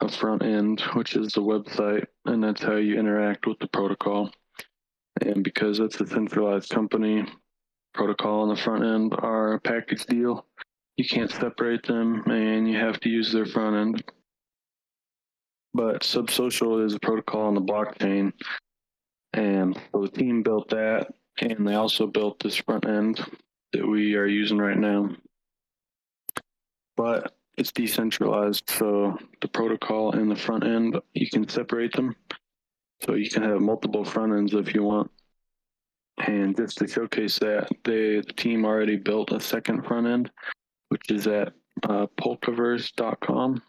a 0.00 0.08
front 0.10 0.42
end, 0.42 0.80
which 0.94 1.16
is 1.16 1.32
the 1.32 1.40
website, 1.40 2.04
and 2.26 2.42
that's 2.42 2.62
how 2.62 2.76
you 2.76 2.98
interact 2.98 3.46
with 3.46 3.58
the 3.58 3.68
protocol. 3.68 4.30
And 5.22 5.42
because 5.42 5.80
it's 5.80 6.00
a 6.00 6.06
centralized 6.06 6.70
company, 6.70 7.26
protocol 7.94 8.42
and 8.42 8.56
the 8.56 8.62
front 8.62 8.84
end 8.84 9.14
are 9.18 9.54
a 9.54 9.60
package 9.60 10.04
deal. 10.06 10.46
You 10.98 11.06
can't 11.06 11.30
separate 11.30 11.86
them, 11.86 12.22
and 12.26 12.68
you 12.68 12.78
have 12.78 13.00
to 13.00 13.08
use 13.08 13.32
their 13.32 13.46
front 13.46 13.76
end. 13.76 14.04
But 15.72 16.02
Subsocial 16.02 16.84
is 16.84 16.94
a 16.94 17.00
protocol 17.00 17.42
on 17.42 17.54
the 17.54 17.60
blockchain, 17.60 18.32
and 19.32 19.78
so 19.92 20.02
the 20.02 20.08
team 20.08 20.42
built 20.42 20.68
that, 20.70 21.12
and 21.40 21.66
they 21.66 21.74
also 21.74 22.06
built 22.06 22.38
this 22.42 22.56
front 22.56 22.86
end 22.86 23.20
that 23.72 23.86
we 23.86 24.14
are 24.14 24.26
using 24.26 24.58
right 24.58 24.78
now 24.78 25.10
but 26.96 27.34
it's 27.56 27.72
decentralized. 27.72 28.68
So 28.70 29.18
the 29.40 29.48
protocol 29.48 30.12
and 30.12 30.30
the 30.30 30.36
front 30.36 30.64
end, 30.64 30.98
you 31.14 31.28
can 31.28 31.48
separate 31.48 31.92
them. 31.92 32.14
So 33.02 33.14
you 33.14 33.28
can 33.30 33.42
have 33.42 33.60
multiple 33.60 34.04
front 34.04 34.32
ends 34.32 34.54
if 34.54 34.74
you 34.74 34.82
want. 34.82 35.10
And 36.18 36.56
just 36.56 36.78
to 36.78 36.88
showcase 36.88 37.38
that, 37.40 37.68
they, 37.84 38.20
the 38.20 38.32
team 38.36 38.64
already 38.64 38.96
built 38.96 39.32
a 39.32 39.40
second 39.40 39.84
front 39.84 40.06
end, 40.06 40.30
which 40.88 41.10
is 41.10 41.26
at 41.26 41.52
uh, 41.82 42.06
polkaverse.com. 42.18 43.62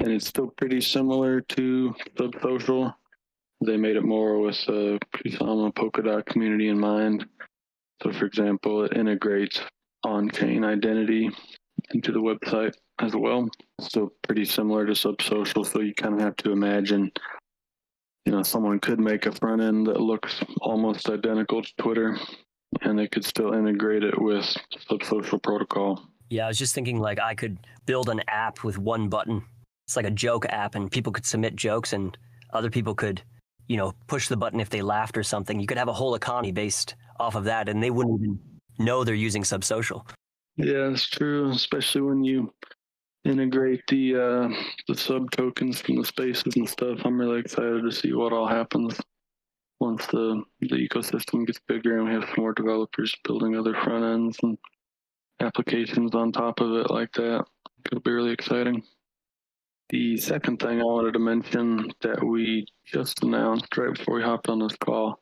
And 0.00 0.12
it's 0.12 0.28
still 0.28 0.48
pretty 0.56 0.80
similar 0.80 1.40
to 1.40 1.94
Subsocial. 2.16 2.94
They 3.66 3.76
made 3.76 3.96
it 3.96 4.04
more 4.04 4.38
with 4.38 4.64
the 4.66 5.00
Kusama 5.16 5.74
Polkadot 5.74 6.24
community 6.26 6.68
in 6.68 6.78
mind. 6.78 7.26
So, 8.02 8.12
for 8.12 8.26
example, 8.26 8.84
it 8.84 8.96
integrates 8.96 9.60
on-chain 10.04 10.64
identity 10.64 11.30
into 11.90 12.12
the 12.12 12.20
website 12.20 12.74
as 13.00 13.14
well. 13.14 13.48
So 13.80 14.12
pretty 14.22 14.44
similar 14.44 14.86
to 14.86 14.92
Subsocial. 14.92 15.64
So 15.64 15.80
you 15.80 15.94
kind 15.94 16.14
of 16.14 16.20
have 16.20 16.36
to 16.36 16.52
imagine, 16.52 17.10
you 18.26 18.32
know, 18.32 18.42
someone 18.42 18.80
could 18.80 19.00
make 19.00 19.26
a 19.26 19.32
front 19.32 19.62
end 19.62 19.86
that 19.86 20.00
looks 20.00 20.42
almost 20.60 21.08
identical 21.08 21.62
to 21.62 21.72
Twitter, 21.78 22.18
and 22.82 22.98
they 22.98 23.08
could 23.08 23.24
still 23.24 23.54
integrate 23.54 24.04
it 24.04 24.20
with 24.20 24.44
Subsocial 24.90 25.42
protocol. 25.42 26.02
Yeah, 26.30 26.44
I 26.44 26.48
was 26.48 26.58
just 26.58 26.74
thinking 26.74 27.00
like 27.00 27.20
I 27.20 27.34
could 27.34 27.58
build 27.86 28.08
an 28.08 28.20
app 28.28 28.64
with 28.64 28.76
one 28.76 29.08
button. 29.08 29.42
It's 29.86 29.96
like 29.96 30.04
a 30.04 30.10
joke 30.10 30.44
app, 30.50 30.74
and 30.74 30.90
people 30.90 31.12
could 31.12 31.24
submit 31.24 31.56
jokes, 31.56 31.94
and 31.94 32.16
other 32.52 32.68
people 32.68 32.94
could, 32.94 33.22
you 33.68 33.78
know, 33.78 33.94
push 34.08 34.28
the 34.28 34.36
button 34.36 34.60
if 34.60 34.68
they 34.68 34.82
laughed 34.82 35.16
or 35.16 35.22
something. 35.22 35.58
You 35.58 35.66
could 35.66 35.78
have 35.78 35.88
a 35.88 35.94
whole 35.94 36.14
economy 36.14 36.52
based 36.52 36.96
off 37.18 37.34
of 37.34 37.44
that, 37.44 37.70
and 37.70 37.82
they 37.82 37.90
wouldn't 37.90 38.20
even 38.20 38.38
know 38.78 39.04
they're 39.04 39.14
using 39.14 39.42
Subsocial. 39.42 40.08
Yeah, 40.56 40.90
it's 40.90 41.08
true, 41.08 41.50
especially 41.50 42.00
when 42.02 42.24
you 42.24 42.52
integrate 43.24 43.82
the 43.88 44.16
uh, 44.16 44.48
the 44.88 44.94
sub 44.94 45.30
tokens 45.30 45.80
from 45.80 45.96
the 45.96 46.04
spaces 46.04 46.56
and 46.56 46.68
stuff. 46.68 46.98
I'm 47.04 47.20
really 47.20 47.40
excited 47.40 47.82
to 47.82 47.92
see 47.92 48.12
what 48.12 48.32
all 48.32 48.48
happens 48.48 49.00
once 49.80 50.06
the 50.06 50.42
the 50.60 50.88
ecosystem 50.88 51.46
gets 51.46 51.60
bigger 51.68 51.98
and 51.98 52.08
we 52.08 52.14
have 52.14 52.36
more 52.36 52.52
developers 52.52 53.14
building 53.24 53.56
other 53.56 53.74
front 53.74 54.04
ends 54.04 54.38
and 54.42 54.58
applications 55.40 56.14
on 56.14 56.32
top 56.32 56.60
of 56.60 56.72
it 56.72 56.90
like 56.90 57.12
that. 57.12 57.44
It'll 57.86 58.00
be 58.00 58.10
really 58.10 58.32
exciting. 58.32 58.82
The 59.90 60.16
second 60.18 60.58
thing 60.58 60.80
I 60.80 60.84
wanted 60.84 61.12
to 61.12 61.18
mention 61.18 61.90
that 62.02 62.22
we 62.22 62.66
just 62.84 63.22
announced 63.22 63.74
right 63.76 63.94
before 63.94 64.16
we 64.16 64.22
hopped 64.22 64.48
on 64.48 64.58
this 64.58 64.76
call 64.76 65.20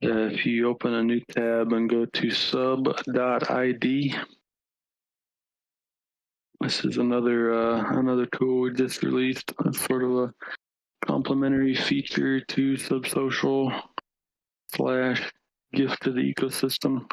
if 0.00 0.46
you 0.46 0.68
open 0.68 0.94
a 0.94 1.02
new 1.02 1.20
tab 1.30 1.72
and 1.72 1.90
go 1.90 2.04
to 2.06 2.30
sub.id, 2.30 4.14
this 6.60 6.84
is 6.84 6.98
another 6.98 7.54
uh, 7.54 7.98
another 7.98 8.26
tool 8.26 8.62
we 8.62 8.72
just 8.72 9.02
released. 9.02 9.52
It's 9.64 9.84
sort 9.84 10.04
of 10.04 10.10
a 10.16 10.34
complementary 11.06 11.74
feature 11.74 12.40
to 12.40 12.74
Subsocial 12.74 13.82
slash 14.74 15.32
gift 15.72 16.02
to 16.02 16.12
the 16.12 16.34
ecosystem. 16.34 17.10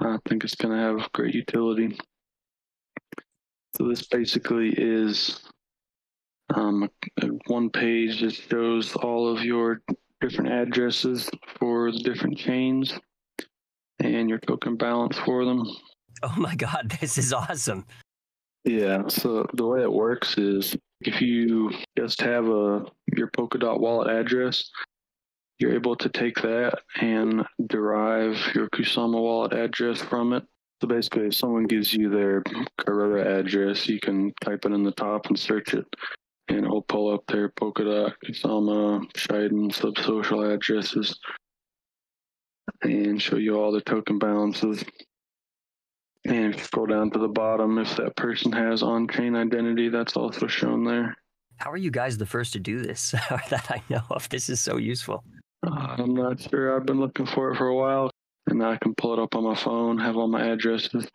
I 0.00 0.16
think 0.28 0.44
it's 0.44 0.54
going 0.54 0.76
to 0.76 0.82
have 0.82 1.12
great 1.12 1.34
utility. 1.34 1.98
So 3.76 3.88
this 3.88 4.06
basically 4.06 4.70
is 4.76 5.40
um, 6.54 6.88
one 7.46 7.70
page 7.70 8.20
that 8.20 8.34
shows 8.34 8.94
all 8.96 9.28
of 9.28 9.44
your 9.44 9.82
different 10.20 10.52
addresses 10.52 11.30
for 11.58 11.92
the 11.92 11.98
different 11.98 12.36
chains 12.36 12.92
and 14.00 14.28
your 14.28 14.38
token 14.38 14.76
balance 14.76 15.18
for 15.18 15.44
them. 15.44 15.64
Oh 16.22 16.34
my 16.36 16.54
god, 16.54 16.96
this 17.00 17.18
is 17.18 17.32
awesome. 17.32 17.86
Yeah, 18.64 19.08
so 19.08 19.46
the 19.54 19.66
way 19.66 19.82
it 19.82 19.92
works 19.92 20.36
is 20.36 20.76
if 21.00 21.20
you 21.20 21.70
just 21.96 22.20
have 22.20 22.48
a 22.48 22.84
your 23.16 23.28
Polkadot 23.28 23.80
wallet 23.80 24.10
address, 24.10 24.70
you're 25.58 25.74
able 25.74 25.96
to 25.96 26.08
take 26.08 26.36
that 26.42 26.80
and 27.00 27.44
derive 27.66 28.36
your 28.54 28.68
Kusama 28.70 29.20
wallet 29.20 29.52
address 29.52 30.02
from 30.02 30.32
it. 30.32 30.44
So 30.80 30.88
basically, 30.88 31.26
if 31.26 31.34
someone 31.34 31.64
gives 31.64 31.92
you 31.92 32.08
their 32.08 32.42
Karura 32.80 33.38
address, 33.38 33.88
you 33.88 33.98
can 33.98 34.32
type 34.44 34.64
it 34.64 34.72
in 34.72 34.84
the 34.84 34.92
top 34.92 35.26
and 35.26 35.38
search 35.38 35.74
it 35.74 35.86
and 36.48 36.64
it'll 36.64 36.82
pull 36.82 37.12
up 37.12 37.24
their 37.26 37.48
Polkadot, 37.50 38.14
Kusama, 38.24 39.10
Shiden, 39.12 39.70
Subsocial 39.70 40.54
addresses 40.54 41.18
and 42.82 43.20
show 43.20 43.36
you 43.36 43.58
all 43.58 43.72
the 43.72 43.80
token 43.80 44.18
balances. 44.18 44.84
And 46.24 46.52
if 46.52 46.58
you 46.58 46.64
scroll 46.64 46.86
down 46.86 47.10
to 47.12 47.18
the 47.18 47.28
bottom, 47.28 47.78
if 47.78 47.96
that 47.96 48.16
person 48.16 48.52
has 48.52 48.82
on 48.82 49.08
chain 49.08 49.34
identity, 49.34 49.88
that's 49.88 50.16
also 50.16 50.46
shown 50.46 50.84
there. 50.84 51.16
How 51.56 51.70
are 51.70 51.76
you 51.76 51.90
guys 51.90 52.18
the 52.18 52.26
first 52.26 52.52
to 52.52 52.60
do 52.60 52.82
this 52.82 53.10
that 53.50 53.70
I 53.70 53.82
know 53.88 54.02
of? 54.10 54.28
This 54.28 54.48
is 54.48 54.60
so 54.60 54.76
useful. 54.76 55.24
Uh, 55.66 55.96
I'm 55.98 56.14
not 56.14 56.40
sure. 56.40 56.76
I've 56.76 56.86
been 56.86 57.00
looking 57.00 57.26
for 57.26 57.52
it 57.52 57.56
for 57.56 57.68
a 57.68 57.74
while, 57.74 58.10
and 58.48 58.58
now 58.58 58.70
I 58.70 58.76
can 58.76 58.94
pull 58.94 59.14
it 59.14 59.18
up 59.18 59.34
on 59.34 59.44
my 59.44 59.56
phone, 59.56 59.98
have 59.98 60.16
all 60.16 60.28
my 60.28 60.46
addresses. 60.46 61.08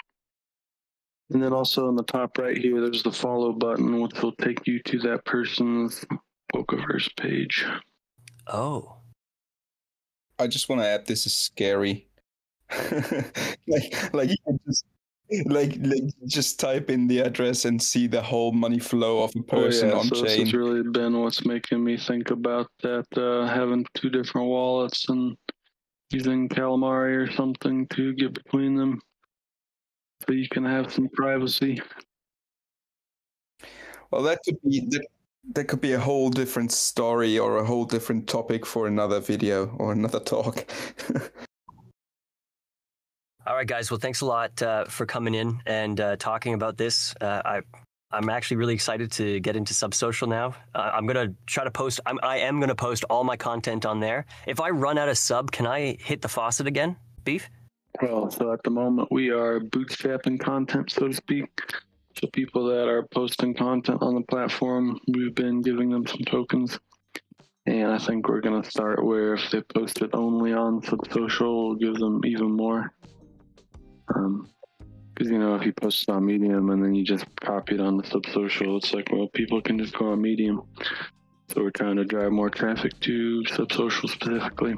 And 1.33 1.41
then 1.41 1.51
also 1.51 1.87
on 1.87 1.95
the 1.95 2.03
top 2.03 2.37
right 2.37 2.57
here, 2.57 2.79
there's 2.79 3.03
the 3.03 3.11
follow 3.11 3.51
button, 3.51 3.99
which 4.01 4.21
will 4.21 4.35
take 4.35 4.65
you 4.67 4.79
to 4.83 4.99
that 4.99 5.25
person's 5.25 6.05
Polkaverse 6.53 7.09
page. 7.17 7.65
Oh. 8.47 8.97
I 10.37 10.47
just 10.47 10.69
want 10.69 10.81
to 10.81 10.87
add 10.87 11.07
this 11.07 11.25
is 11.25 11.35
scary. 11.35 12.07
like, 13.67 14.13
like 14.13 14.29
you 14.29 14.35
can 14.45 14.59
just 14.67 14.85
like, 15.45 15.77
like 15.79 16.03
just 16.27 16.59
type 16.59 16.89
in 16.89 17.07
the 17.07 17.19
address 17.19 17.65
and 17.65 17.81
see 17.81 18.07
the 18.07 18.21
whole 18.21 18.51
money 18.51 18.79
flow 18.79 19.23
of 19.23 19.35
a 19.35 19.41
person 19.41 19.89
oh, 19.89 19.93
yeah. 19.93 19.99
on 19.99 20.05
so 20.05 20.15
chain. 20.15 20.23
This 20.25 20.37
has 20.37 20.53
really 20.53 20.83
been 20.83 21.19
what's 21.19 21.45
making 21.45 21.83
me 21.83 21.97
think 21.97 22.29
about 22.29 22.67
that 22.83 23.07
uh, 23.17 23.47
having 23.47 23.85
two 23.95 24.09
different 24.09 24.47
wallets 24.47 25.09
and 25.09 25.35
using 26.11 26.47
Calamari 26.47 27.15
or 27.15 27.31
something 27.31 27.87
to 27.87 28.13
get 28.13 28.33
between 28.33 28.75
them, 28.75 29.01
so 30.25 30.33
you 30.33 30.47
can 30.49 30.65
have 30.65 30.91
some 30.91 31.09
privacy. 31.09 31.81
Well, 34.11 34.23
that 34.23 34.39
could 34.45 34.61
be 34.61 34.81
that, 34.89 35.07
that 35.53 35.65
could 35.65 35.81
be 35.81 35.93
a 35.93 35.99
whole 35.99 36.29
different 36.29 36.71
story 36.71 37.39
or 37.39 37.57
a 37.57 37.65
whole 37.65 37.85
different 37.85 38.27
topic 38.27 38.65
for 38.65 38.87
another 38.87 39.19
video 39.19 39.75
or 39.77 39.91
another 39.91 40.19
talk. 40.19 40.65
All 43.45 43.55
right, 43.55 43.67
guys. 43.67 43.91
Well, 43.91 43.99
thanks 43.99 44.21
a 44.21 44.25
lot 44.25 44.61
uh, 44.61 44.85
for 44.85 45.05
coming 45.05 45.35
in 45.35 45.59
and 45.65 45.99
uh, 45.99 46.15
talking 46.15 46.53
about 46.53 46.77
this. 46.77 47.13
Uh, 47.19 47.41
I, 47.43 47.61
I'm 48.09 48.29
actually 48.29 48.55
really 48.57 48.73
excited 48.73 49.11
to 49.13 49.41
get 49.41 49.57
into 49.57 49.73
Subsocial 49.73 50.29
now. 50.29 50.55
Uh, 50.73 50.91
I'm 50.93 51.05
gonna 51.05 51.33
try 51.45 51.65
to 51.65 51.71
post. 51.71 51.99
I'm, 52.05 52.19
I 52.23 52.37
am 52.37 52.61
gonna 52.61 52.75
post 52.75 53.03
all 53.09 53.25
my 53.25 53.35
content 53.35 53.85
on 53.85 53.99
there. 53.99 54.27
If 54.47 54.61
I 54.61 54.69
run 54.69 54.97
out 54.97 55.09
of 55.09 55.17
sub, 55.17 55.51
can 55.51 55.67
I 55.67 55.97
hit 55.99 56.21
the 56.21 56.29
faucet 56.29 56.67
again, 56.67 56.95
Beef? 57.25 57.49
Well, 58.01 58.31
so 58.31 58.51
at 58.51 58.63
the 58.63 58.69
moment 58.69 59.11
we 59.11 59.29
are 59.29 59.59
bootstrapping 59.59 60.39
content, 60.39 60.91
so 60.91 61.07
to 61.07 61.13
speak. 61.13 61.49
So 62.19 62.27
people 62.27 62.65
that 62.67 62.87
are 62.87 63.07
posting 63.07 63.53
content 63.53 64.01
on 64.01 64.15
the 64.15 64.21
platform, 64.21 64.99
we've 65.07 65.33
been 65.33 65.61
giving 65.61 65.89
them 65.89 66.05
some 66.05 66.21
tokens. 66.25 66.79
And 67.65 67.91
I 67.91 67.97
think 67.97 68.27
we're 68.27 68.41
gonna 68.41 68.63
start 68.63 69.03
where 69.03 69.35
if 69.35 69.49
they 69.51 69.61
post 69.61 70.01
it 70.01 70.09
only 70.13 70.53
on 70.53 70.81
Subsocial, 70.81 71.67
we'll 71.67 71.75
give 71.75 71.95
them 71.95 72.21
even 72.25 72.51
more. 72.51 72.93
Um, 74.13 74.49
because 75.13 75.29
you 75.29 75.37
know 75.37 75.55
if 75.55 75.65
you 75.65 75.73
post 75.73 76.03
it 76.03 76.11
on 76.11 76.25
Medium 76.25 76.71
and 76.71 76.83
then 76.83 76.95
you 76.95 77.05
just 77.05 77.25
copy 77.39 77.75
it 77.75 77.81
on 77.81 77.97
the 77.97 78.03
Subsocial, 78.03 78.77
it's 78.77 78.93
like 78.93 79.09
well 79.11 79.27
people 79.27 79.61
can 79.61 79.77
just 79.77 79.97
go 79.97 80.11
on 80.11 80.21
Medium. 80.21 80.63
So 81.49 81.61
we're 81.61 81.71
trying 81.71 81.97
to 81.97 82.05
drive 82.05 82.31
more 82.31 82.49
traffic 82.49 82.99
to 83.01 83.43
Subsocial 83.47 84.09
specifically. 84.09 84.75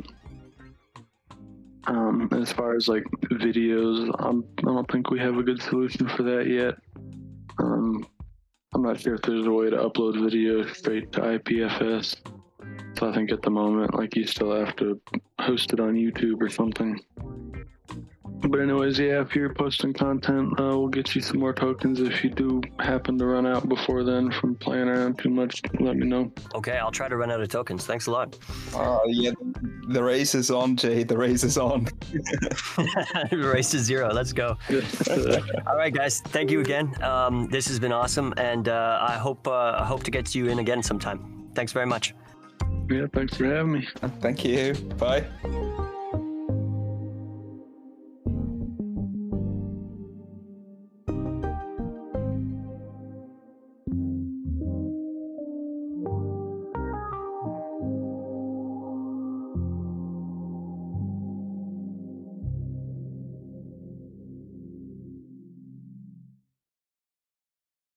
Um, 1.88 2.30
as 2.32 2.52
far 2.52 2.76
as 2.76 2.88
like 2.88 3.04
videos, 3.26 4.14
I'm, 4.20 4.44
I 4.60 4.62
don't 4.62 4.92
think 4.92 5.12
we 5.12 5.20
have 5.20 5.38
a 5.38 5.44
good 5.44 5.62
solution 5.62 6.08
for 6.10 6.24
that 6.24 6.48
yet. 6.48 6.76
Um, 7.60 8.06
I'm 8.74 8.82
not 8.82 9.00
sure 9.00 9.16
if 9.16 9.22
there's 9.22 9.46
a 9.46 9.52
way 9.52 9.70
to 9.70 9.78
upload 9.78 10.22
video 10.22 10.66
straight 10.68 11.12
to 11.14 11.22
IPFS. 11.22 12.16
So 12.98 13.10
I 13.10 13.14
think 13.14 13.32
at 13.32 13.42
the 13.42 13.50
moment, 13.50 13.94
like 13.94 14.16
you 14.16 14.26
still 14.26 14.54
have 14.54 14.76
to 14.78 15.00
host 15.40 15.74
it 15.74 15.80
on 15.80 15.94
YouTube 15.94 16.42
or 16.42 16.50
something. 16.50 17.00
But 18.42 18.60
anyways, 18.60 19.00
yeah, 19.00 19.22
if 19.22 19.36
you're 19.36 19.54
posting 19.54 19.94
content, 19.94 20.60
uh, 20.60 20.78
we'll 20.78 20.88
get 20.88 21.16
you 21.16 21.22
some 21.22 21.40
more 21.40 21.54
tokens. 21.54 22.00
If 22.00 22.24
you 22.24 22.30
do 22.30 22.62
happen 22.80 23.18
to 23.18 23.26
run 23.26 23.48
out 23.48 23.68
before 23.68 24.04
then 24.04 24.32
from 24.32 24.56
playing 24.56 24.88
around 24.88 25.18
too 25.18 25.30
much, 25.30 25.62
let 25.80 25.96
me 25.96 26.06
know. 26.06 26.32
Okay, 26.54 26.78
I'll 26.78 26.92
try 26.92 27.08
to 27.08 27.18
run 27.18 27.32
out 27.32 27.42
of 27.42 27.50
tokens. 27.50 27.86
Thanks 27.86 28.08
a 28.08 28.12
lot. 28.12 28.38
uh, 28.76 29.00
yeah, 29.08 29.32
the 29.90 30.04
race 30.04 30.36
is 30.36 30.52
on, 30.52 30.76
Jay. 30.76 31.04
The 31.04 31.18
race 31.18 31.44
is 31.44 31.58
on. 31.58 31.88
Race 33.32 33.72
to 33.72 33.80
zero. 33.80 34.14
Let's 34.14 34.34
go. 34.34 34.58
All 35.68 35.76
right, 35.76 35.94
guys. 35.94 36.22
Thank 36.22 36.52
you 36.52 36.60
again. 36.60 37.02
Um, 37.04 37.48
this 37.50 37.68
has 37.68 37.80
been 37.80 37.92
awesome, 37.92 38.34
and 38.38 38.70
uh, 38.70 39.00
I 39.02 39.14
hope 39.14 39.48
uh, 39.48 39.78
I 39.80 39.86
hope 39.86 40.04
to 40.04 40.12
get 40.12 40.36
you 40.36 40.48
in 40.48 40.60
again 40.60 40.84
sometime. 40.84 41.50
Thanks 41.56 41.72
very 41.72 41.86
much. 41.86 42.14
yeah, 42.90 43.08
thanks 43.14 43.36
for 43.38 43.46
having 43.46 43.72
me. 43.72 43.88
Thank 44.22 44.44
you. 44.46 44.74
Bye. 44.98 45.26